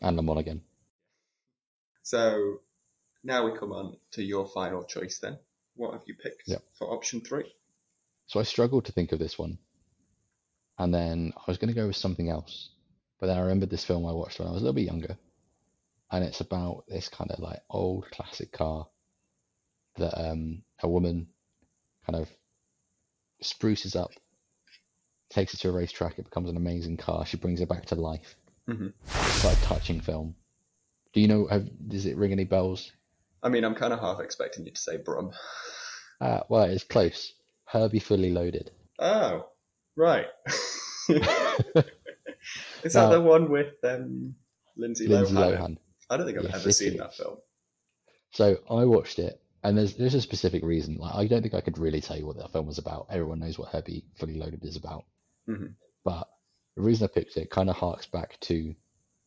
and 0.01 0.17
Mans 0.17 0.39
again. 0.39 0.63
So 2.03 2.61
now 3.25 3.45
we 3.51 3.59
come 3.59 3.73
on 3.73 3.97
to 4.13 4.23
your 4.23 4.47
final 4.47 4.85
choice. 4.85 5.19
Then, 5.19 5.39
what 5.75 5.93
have 5.93 6.03
you 6.07 6.15
picked 6.15 6.47
Yep. 6.47 6.63
for 6.79 6.93
option 6.93 7.21
three? 7.21 7.53
So 8.27 8.39
I 8.39 8.45
struggled 8.45 8.85
to 8.85 8.93
think 8.93 9.11
of 9.13 9.19
this 9.19 9.39
one, 9.39 9.59
and 10.79 10.93
then 10.93 11.33
I 11.37 11.43
was 11.47 11.59
going 11.59 11.69
to 11.69 11.81
go 11.81 11.87
with 11.87 11.97
something 11.97 12.29
else, 12.29 12.71
but 13.21 13.27
then 13.27 13.37
I 13.37 13.43
remembered 13.43 13.71
this 13.71 13.85
film 13.85 14.07
I 14.07 14.13
watched 14.13 14.39
when 14.39 14.49
I 14.49 14.53
was 14.53 14.61
a 14.61 14.65
little 14.65 14.75
bit 14.75 14.87
younger, 14.87 15.17
and 16.11 16.25
it's 16.25 16.41
about 16.41 16.85
this 16.89 17.09
kind 17.09 17.31
of 17.31 17.39
like 17.39 17.61
old 17.71 18.11
classic 18.11 18.53
car 18.53 18.87
that 19.97 20.19
um, 20.19 20.63
a 20.83 20.89
woman 20.89 21.29
kind 22.07 22.21
of 22.21 22.29
spruces 23.41 23.95
up, 23.95 24.11
takes 25.31 25.55
it 25.55 25.59
to 25.59 25.69
a 25.69 25.73
racetrack, 25.73 26.19
it 26.19 26.25
becomes 26.25 26.51
an 26.51 26.57
amazing 26.57 26.97
car. 26.97 27.25
She 27.27 27.37
brings 27.37 27.61
it 27.61 27.69
back 27.69 27.87
to 27.87 27.95
life. 27.95 28.37
Mhm. 28.69 28.93
It's 29.05 29.41
quite 29.43 29.57
a 29.57 29.63
touching 29.63 30.01
film. 30.01 30.35
Do 31.13 31.21
you 31.21 31.29
know? 31.29 31.47
Have, 31.47 31.69
does 31.89 32.07
it 32.07 32.17
ring 32.17 32.33
any 32.33 32.45
bells? 32.45 32.91
I 33.43 33.49
mean, 33.49 33.63
I'm 33.65 33.75
kind 33.75 33.93
of 33.93 34.01
half 34.01 34.21
expecting 34.21 34.65
you 34.65 34.73
to 34.73 34.81
say 34.81 34.97
Brum. 34.97 35.31
Uh, 36.21 36.41
well, 36.49 36.65
it's 36.65 36.85
close. 36.85 37.33
Herbie 37.67 37.99
Fully 37.99 38.33
Loaded. 38.33 38.71
Oh, 38.99 39.49
right. 39.97 40.27
Is 42.83 42.93
that 42.93 43.11
the 43.11 43.21
one 43.21 43.51
with 43.51 43.75
um, 43.85 44.35
Lindsay, 44.77 45.07
Lindsay 45.09 45.35
Lohan? 45.35 45.57
Lohan. 45.59 45.77
I 46.11 46.17
don't 46.17 46.27
think 46.27 46.39
I've 46.39 46.45
Yes, 46.45 46.55
ever 46.61 46.73
seen 46.73 46.93
is. 46.93 46.99
that 46.99 47.15
film. 47.15 47.37
So 48.33 48.59
I 48.71 48.85
watched 48.85 49.19
it, 49.19 49.41
and 49.63 49.79
there's 49.79 49.95
there's 49.95 50.15
a 50.15 50.21
specific 50.21 50.63
reason. 50.65 50.97
Like 50.97 51.15
I 51.15 51.27
don't 51.27 51.43
think 51.43 51.55
I 51.55 51.61
could 51.61 51.79
really 51.79 52.01
tell 52.01 52.19
you 52.19 52.27
what 52.27 52.37
that 52.39 52.53
film 52.53 52.67
was 52.67 52.79
about. 52.79 53.07
Everyone 53.11 53.41
knows 53.41 53.59
what 53.59 53.69
Herbie 53.71 54.05
Fully 54.19 54.35
Loaded 54.35 54.65
is 54.65 54.77
about. 54.77 55.05
Mhm. 55.49 55.75
But 56.05 56.29
the 56.77 56.83
reason 56.83 57.09
I 57.09 57.15
picked 57.15 57.37
it 57.37 57.51
kind 57.51 57.71
of 57.71 57.77
harks 57.77 58.07
back 58.07 58.39
to 58.41 58.75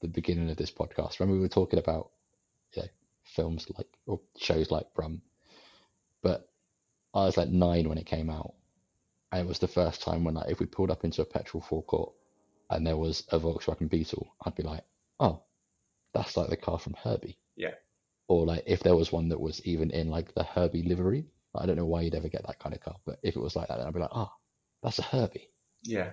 the 0.02 0.08
beginning 0.08 0.50
of 0.50 0.58
this 0.58 0.72
podcast. 0.72 1.20
Remember 1.20 1.36
we 1.38 1.42
were 1.42 1.48
talking 1.50 1.80
about 1.80 2.12
you 2.74 2.84
know, 2.84 2.88
films 3.24 3.66
like 3.78 3.88
or 4.06 4.20
shows 4.38 4.70
like 4.70 4.94
Brum, 4.94 5.22
but 6.22 6.50
I 7.14 7.26
was 7.26 7.38
like 7.38 7.50
nine 7.50 7.90
when 7.90 7.98
it 7.98 8.06
came 8.06 8.30
out, 8.30 8.54
and 9.32 9.42
it 9.42 9.48
was 9.48 9.60
the 9.60 9.68
first 9.68 10.02
time 10.02 10.24
when 10.24 10.36
like 10.36 10.50
if 10.50 10.60
we 10.60 10.66
pulled 10.66 10.92
up 10.92 11.04
into 11.04 11.22
a 11.22 11.26
petrol 11.26 11.62
forecourt 11.62 12.14
and 12.70 12.86
there 12.86 12.98
was 12.98 13.24
a 13.32 13.40
Volkswagen 13.40 13.90
Beetle, 13.90 14.28
I'd 14.46 14.56
be 14.56 14.64
like, 14.64 14.84
oh, 15.20 15.42
that's 16.14 16.36
like 16.38 16.50
the 16.50 16.58
car 16.58 16.80
from 16.80 16.94
Herbie 17.02 17.38
Yeah. 17.56 17.74
or 18.28 18.46
like 18.46 18.64
if 18.68 18.82
there 18.82 18.96
was 18.96 19.12
one 19.12 19.30
that 19.30 19.40
was 19.40 19.62
even 19.66 19.92
in 19.92 20.10
like 20.10 20.34
the 20.34 20.44
Herbie 20.44 20.84
livery. 20.84 21.26
I 21.56 21.66
don't 21.66 21.76
know 21.78 21.86
why 21.86 22.02
you'd 22.02 22.14
ever 22.14 22.30
get 22.30 22.46
that 22.46 22.60
kind 22.60 22.76
of 22.76 22.82
car, 22.82 22.96
but 23.06 23.18
if 23.24 23.36
it 23.36 23.40
was 23.42 23.56
like 23.56 23.70
that, 23.70 23.78
then 23.80 23.88
I'd 23.88 23.94
be 23.94 24.00
like, 24.00 24.12
oh, 24.14 24.32
that's 24.84 25.00
a 25.00 25.04
Herbie. 25.04 25.50
Yeah. 25.84 26.12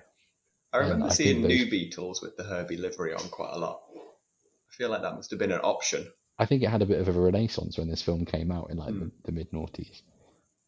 I 0.72 0.78
Um, 0.78 0.84
remember 0.84 1.06
I 1.06 1.08
seeing 1.10 1.42
those- 1.42 1.50
new 1.50 1.70
Beetles 1.70 2.22
with 2.22 2.36
the 2.38 2.44
Herbie 2.44 2.78
livery 2.78 3.12
on 3.12 3.28
quite 3.28 3.52
a 3.52 3.58
lot. 3.58 3.82
I 3.94 4.72
feel 4.72 4.88
like 4.88 5.02
that 5.02 5.14
must 5.16 5.30
have 5.30 5.38
been 5.38 5.52
an 5.52 5.60
option. 5.60 6.10
I 6.38 6.46
think 6.46 6.62
it 6.62 6.70
had 6.70 6.80
a 6.82 6.86
bit 6.86 6.98
of 7.00 7.08
a 7.08 7.20
renaissance 7.20 7.76
when 7.78 7.88
this 7.88 8.00
film 8.02 8.24
came 8.24 8.50
out 8.50 8.70
in 8.70 8.78
like 8.78 8.94
Mm. 8.94 9.00
the, 9.00 9.10
the 9.26 9.32
mid 9.32 9.50
noughties. 9.52 10.00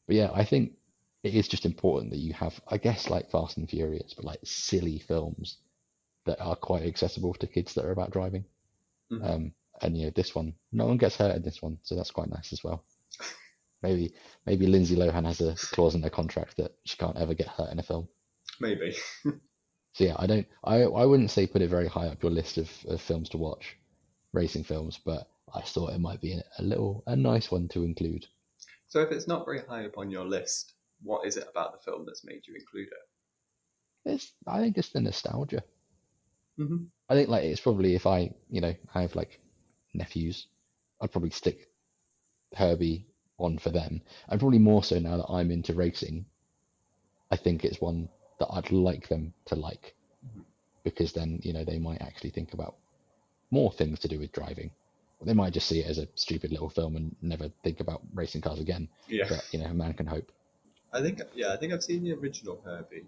But 0.07 0.17
yeah, 0.17 0.31
I 0.35 0.45
think 0.45 0.73
it 1.27 1.35
is 1.35 1.49
just 1.49 1.67
important 1.67 2.11
that 2.13 2.19
you 2.21 2.33
have, 2.35 2.61
I 2.69 2.79
guess, 2.79 3.11
like 3.11 3.31
Fast 3.31 3.57
and 3.57 3.69
Furious, 3.69 4.15
but 4.15 4.25
like 4.25 4.41
silly 4.45 4.99
films 4.99 5.59
that 6.25 6.41
are 6.41 6.57
quite 6.57 6.85
accessible 6.85 7.35
to 7.35 7.47
kids 7.47 7.75
that 7.75 7.85
are 7.85 7.93
about 7.93 8.13
driving. 8.13 8.45
Mhm. 9.13 9.25
Um, 9.29 9.53
and 9.83 9.97
you 9.97 10.07
know, 10.07 10.13
this 10.15 10.35
one, 10.35 10.55
no 10.73 10.87
one 10.87 10.97
gets 10.97 11.17
hurt 11.17 11.37
in 11.37 11.43
this 11.43 11.61
one, 11.61 11.79
so 11.83 11.95
that's 11.95 12.11
quite 12.11 12.31
nice 12.31 12.53
as 12.53 12.63
well. 12.65 12.85
Maybe 13.83 14.15
maybe 14.47 14.67
Lindsay 14.67 14.97
Lohan 14.97 15.27
has 15.27 15.41
a 15.41 15.55
clause 15.55 15.95
in 15.95 16.01
their 16.01 16.11
contract 16.11 16.57
that 16.57 16.73
she 16.85 16.97
can't 16.97 17.17
ever 17.19 17.35
get 17.35 17.47
hurt 17.47 17.71
in 17.71 17.79
a 17.79 17.83
film. 17.83 18.09
Maybe. 18.61 18.97
So 19.97 20.05
yeah, 20.05 20.17
I 20.19 20.27
don't, 20.27 20.47
I, 20.63 20.83
I 20.83 21.07
wouldn't 21.07 21.31
say 21.31 21.47
put 21.47 21.63
it 21.63 21.71
very 21.71 21.89
high 21.89 22.09
up 22.09 22.23
your 22.23 22.31
list 22.31 22.59
of, 22.59 22.71
of 22.87 23.01
films 23.01 23.31
to 23.31 23.39
watch, 23.39 23.79
racing 24.35 24.65
films, 24.65 25.01
but 25.03 25.27
I 25.55 25.63
thought 25.63 25.95
it 25.95 26.01
might 26.01 26.21
be 26.21 26.35
a, 26.35 26.43
a 26.59 26.63
little, 26.63 27.03
a 27.07 27.17
nice 27.17 27.51
one 27.51 27.67
to 27.69 27.83
include. 27.83 28.27
So 28.89 29.01
if 29.01 29.11
it's 29.11 29.27
not 29.27 29.47
very 29.47 29.63
high 29.67 29.87
up 29.87 29.97
on 29.97 30.11
your 30.11 30.27
list, 30.27 30.75
what 31.03 31.27
is 31.27 31.37
it 31.37 31.49
about 31.51 31.73
the 31.73 31.91
film 31.91 32.05
that's 32.07 32.25
made 32.25 32.47
you 32.47 32.55
include 32.55 32.89
it? 32.89 34.13
It's, 34.13 34.33
I 34.47 34.61
think 34.61 34.79
it's 34.79 34.91
the 34.91 35.01
nostalgia. 35.01 35.63
Mm-hmm. 36.59 36.85
I 37.09 37.15
think 37.15 37.29
like 37.29 37.45
it's 37.45 37.61
probably 37.61 37.95
if 37.95 38.07
I, 38.07 38.33
you 38.51 38.61
know, 38.61 38.75
I 38.95 39.03
have 39.03 39.15
like 39.15 39.41
nephews, 39.95 40.47
I'd 41.01 41.13
probably 41.13 41.31
stick 41.31 41.69
Herbie 42.55 43.07
on 43.39 43.59
for 43.59 43.71
them. 43.71 44.01
And 44.29 44.41
probably 44.41 44.59
more 44.59 44.83
so 44.83 44.99
now 44.99 45.19
that 45.19 45.31
I'm 45.31 45.51
into 45.51 45.75
racing, 45.75 46.27
I 47.31 47.37
think 47.37 47.65
it's 47.65 47.81
one 47.81 48.09
that 48.39 48.49
I'd 48.51 48.71
like 48.71 49.09
them 49.09 49.35
to 49.47 49.57
like. 49.57 49.95
Mhm. 50.25 50.45
Because 50.85 51.13
then, 51.13 51.41
you 51.43 51.53
know, 51.53 51.65
they 51.65 51.79
might 51.79 52.01
actually 52.01 52.31
think 52.31 52.55
about 52.55 52.77
more 53.51 53.73
things 53.73 53.99
to 54.01 54.09
do 54.09 54.19
with 54.19 54.33
driving. 54.33 54.71
They 55.23 55.35
might 55.35 55.53
just 55.53 55.69
see 55.69 55.81
it 55.81 55.87
as 55.87 55.99
a 55.99 56.09
stupid 56.15 56.53
little 56.53 56.69
film 56.69 56.97
and 56.97 57.17
never 57.23 57.49
think 57.65 57.81
about 57.81 58.03
racing 58.15 58.43
cars 58.43 58.61
again. 58.61 58.89
Yeah. 59.09 59.27
But, 59.29 59.49
you 59.51 59.59
know, 59.59 59.67
a 59.67 59.75
man 59.75 59.95
can 59.95 60.07
hope. 60.07 60.31
I 60.97 61.03
think 61.03 61.21
yeah, 61.35 61.53
I 61.53 61.57
think 61.59 61.75
I've 61.75 61.85
seen 61.85 62.05
the 62.05 62.15
original 62.15 62.59
Herbie, 62.65 63.05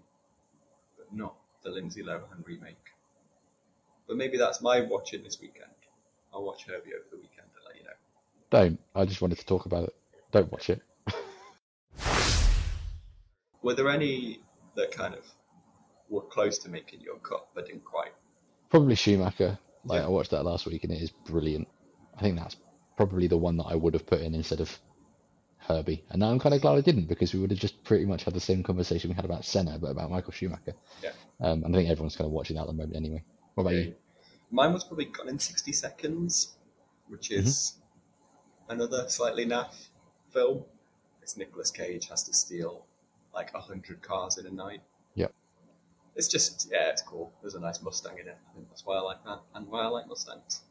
but 0.95 1.11
not 1.11 1.33
the 1.63 1.71
Lindsay 1.71 2.03
Lohan 2.03 2.45
remake. 2.45 2.75
But 4.07 4.15
maybe 4.15 4.37
that's 4.37 4.61
my 4.61 4.81
watching 4.81 5.23
this 5.23 5.41
weekend. 5.41 5.71
I'll 6.31 6.43
watch 6.43 6.65
Herbie 6.67 6.93
over 6.93 7.05
the 7.09 7.17
weekend 7.17 7.47
and 7.55 7.65
let 7.65 7.75
you 7.77 7.83
know. 7.83 7.89
Don't. 8.51 8.79
I 8.93 9.05
just 9.05 9.23
wanted 9.23 9.39
to 9.39 9.45
talk 9.47 9.65
about 9.65 9.85
it. 9.85 9.95
Don't 10.31 10.51
watch 10.51 10.69
it. 10.69 10.83
Were 13.63 13.73
there 13.73 13.89
any 13.89 14.41
that 14.75 14.91
kind 14.91 15.15
of 15.15 15.25
were 16.09 16.21
close 16.21 16.59
to 16.59 16.69
making 16.69 17.01
your 17.01 17.17
cut 17.17 17.47
but 17.55 17.65
didn't 17.65 17.85
quite? 17.85 18.13
Probably 18.69 18.93
Schumacher. 18.93 19.57
Like 19.83 20.01
Yeah. 20.01 20.05
I 20.05 20.09
watched 20.09 20.31
that 20.31 20.45
last 20.45 20.67
week 20.67 20.83
and 20.83 20.93
it 20.93 21.01
is 21.01 21.09
brilliant. 21.09 21.67
I 22.15 22.21
think 22.21 22.37
that's 22.37 22.55
probably 22.95 23.25
the 23.25 23.37
one 23.37 23.57
that 23.57 23.65
I 23.65 23.75
would 23.75 23.95
have 23.95 24.05
put 24.05 24.21
in 24.21 24.35
instead 24.35 24.61
of 24.61 24.79
Herbie. 25.69 26.03
And 26.09 26.19
now 26.19 26.31
I'm 26.31 26.39
kind 26.39 26.55
of 26.55 26.61
glad 26.61 26.77
I 26.77 26.81
didn't 26.81 27.07
because 27.07 27.33
we 27.33 27.39
would 27.39 27.51
have 27.51 27.59
just 27.59 27.83
pretty 27.83 28.05
much 28.05 28.23
had 28.23 28.33
the 28.33 28.39
same 28.39 28.63
conversation 28.63 29.09
we 29.09 29.15
had 29.15 29.25
about 29.25 29.45
Senna, 29.45 29.77
but 29.79 29.91
about 29.91 30.09
Michael 30.09 30.33
Schumacher. 30.33 30.73
Yeah. 31.03 31.11
Um, 31.39 31.63
and 31.63 31.75
I 31.75 31.79
think 31.79 31.89
everyone's 31.89 32.15
kind 32.15 32.25
of 32.25 32.31
watching 32.31 32.55
that 32.55 32.63
at 32.63 32.67
the 32.67 32.73
moment 32.73 32.95
anyway. 32.95 33.23
What 33.53 33.61
about 33.61 33.75
you? 33.75 33.93
Mine 34.51 34.73
was 34.73 34.83
probably 34.83 35.05
Gone 35.05 35.29
in 35.29 35.37
60 35.37 35.71
Seconds, 35.71 36.57
which 37.07 37.29
is 37.29 37.77
another 38.67 39.07
slightly 39.09 39.45
naff 39.45 39.89
film. 40.31 40.63
It's 41.21 41.37
Nicolas 41.37 41.69
Cage 41.69 42.09
has 42.09 42.23
to 42.23 42.33
steal 42.33 42.85
like 43.33 43.51
a 43.53 43.59
hundred 43.59 44.01
cars 44.01 44.39
in 44.39 44.47
a 44.47 44.51
night. 44.51 44.81
Yep. 45.13 45.31
It's 46.15 46.27
just, 46.27 46.67
yeah, 46.71 46.89
it's 46.89 47.03
cool. 47.03 47.31
There's 47.41 47.53
a 47.53 47.59
nice 47.59 47.81
Mustang 47.83 48.17
in 48.17 48.27
it. 48.27 48.37
I 48.49 48.53
think 48.55 48.67
that's 48.69 48.85
why 48.85 48.97
I 48.97 49.01
like 49.01 49.23
that 49.25 49.39
and 49.53 49.67
why 49.67 49.83
I 49.83 49.87
like 49.87 50.07
Mustangs. 50.07 50.61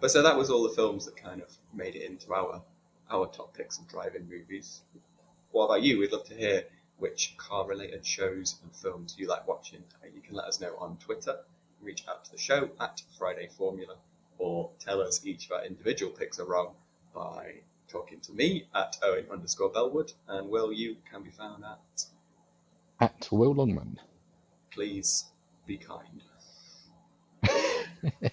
But 0.00 0.10
so 0.10 0.22
that 0.22 0.36
was 0.36 0.48
all 0.48 0.62
the 0.62 0.74
films 0.74 1.04
that 1.04 1.16
kind 1.16 1.42
of 1.42 1.50
made 1.74 1.94
it 1.94 2.10
into 2.10 2.32
our 2.32 2.62
our 3.10 3.26
top 3.26 3.54
picks 3.54 3.78
of 3.78 3.88
driving 3.88 4.28
movies. 4.28 4.80
What 5.52 5.66
about 5.66 5.82
you? 5.82 5.98
We'd 5.98 6.12
love 6.12 6.24
to 6.26 6.34
hear 6.34 6.64
which 6.98 7.34
car 7.36 7.66
related 7.66 8.04
shows 8.06 8.56
and 8.62 8.74
films 8.74 9.16
you 9.18 9.26
like 9.28 9.46
watching. 9.46 9.82
Uh, 10.02 10.08
You 10.14 10.20
can 10.20 10.34
let 10.34 10.46
us 10.46 10.60
know 10.60 10.74
on 10.78 10.96
Twitter 10.98 11.38
reach 11.80 12.04
out 12.08 12.24
to 12.24 12.32
the 12.32 12.38
show 12.38 12.70
at 12.80 13.02
Friday 13.18 13.48
Formula 13.58 13.96
or 14.38 14.70
tell 14.78 15.00
us 15.00 15.24
each 15.26 15.46
of 15.46 15.52
our 15.52 15.64
individual 15.64 16.10
picks 16.12 16.38
are 16.40 16.44
wrong 16.46 16.74
by 17.14 17.60
talking 17.88 18.20
to 18.20 18.32
me 18.32 18.66
at 18.74 18.96
Owen 19.02 19.26
underscore 19.30 19.70
Bellwood, 19.70 20.12
and 20.26 20.48
Will, 20.48 20.72
you 20.72 20.96
can 21.10 21.22
be 21.22 21.30
found 21.30 21.64
at 21.64 22.04
At 23.00 23.28
Will 23.30 23.54
Longman. 23.54 24.00
Please 24.72 25.26
Be 25.66 25.76
Kind. 25.78 26.22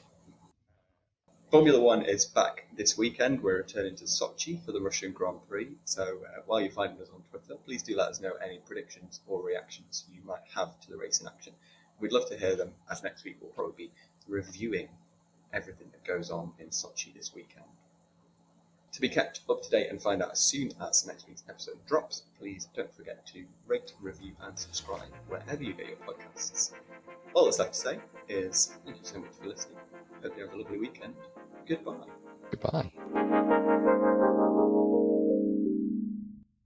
Formula 1.52 1.82
One 1.82 2.04
is 2.04 2.24
back 2.24 2.64
this 2.78 2.98
weekend. 2.98 3.44
We're 3.44 3.58
returning 3.58 3.98
to 3.98 4.06
Sochi 4.06 4.64
for 4.64 4.72
the 4.72 4.80
Russian 4.80 5.12
Grand 5.12 5.40
Prix. 5.50 5.68
So 5.84 6.04
uh, 6.04 6.44
while 6.46 6.62
you're 6.62 6.72
finding 6.72 7.02
us 7.02 7.10
on 7.14 7.24
Twitter, 7.30 7.60
please 7.66 7.84
do 7.84 7.94
let 7.98 8.08
us 8.08 8.22
know 8.22 8.32
any 8.42 8.60
predictions 8.60 9.20
or 9.28 9.44
reactions 9.44 10.06
you 10.14 10.22
might 10.24 10.44
have 10.56 10.80
to 10.80 10.90
the 10.90 10.96
race 10.96 11.20
in 11.20 11.28
action. 11.28 11.52
We'd 12.00 12.14
love 12.14 12.30
to 12.30 12.38
hear 12.38 12.56
them, 12.56 12.72
as 12.90 13.04
next 13.04 13.26
week 13.26 13.36
we'll 13.42 13.52
probably 13.52 13.88
be 13.88 13.92
reviewing 14.30 14.88
everything 15.52 15.90
that 15.92 16.06
goes 16.06 16.32
on 16.32 16.54
in 16.58 16.68
Sochi 16.68 17.14
this 17.14 17.36
weekend. 17.36 17.66
To 18.94 19.02
be 19.02 19.10
kept 19.10 19.42
up 19.50 19.62
to 19.64 19.70
date 19.70 19.90
and 19.90 20.02
find 20.02 20.22
out 20.22 20.32
as 20.32 20.40
soon 20.40 20.72
as 20.82 21.08
next 21.08 21.28
week's 21.28 21.44
episode 21.48 21.78
drops, 21.88 22.24
please 22.38 22.68
don't 22.76 22.94
forget 22.94 23.26
to 23.28 23.46
rate, 23.66 23.94
review, 24.02 24.34
and 24.42 24.58
subscribe 24.60 25.10
wherever 25.28 25.64
you 25.64 25.74
get 25.74 25.88
your 25.88 25.98
podcasts. 25.98 26.74
All 27.34 27.46
that's 27.46 27.60
left 27.60 27.74
to 27.74 27.80
say 27.80 28.00
is 28.28 28.74
thank 28.86 28.98
you 28.98 29.04
so 29.04 29.20
much 29.20 29.32
for 29.40 29.48
listening. 29.48 29.78
Hope 30.22 30.38
you 30.38 30.44
have 30.44 30.54
a 30.54 30.58
lovely 30.58 30.78
weekend. 30.78 31.16
Goodbye. 31.66 31.94
Goodbye. 32.52 32.92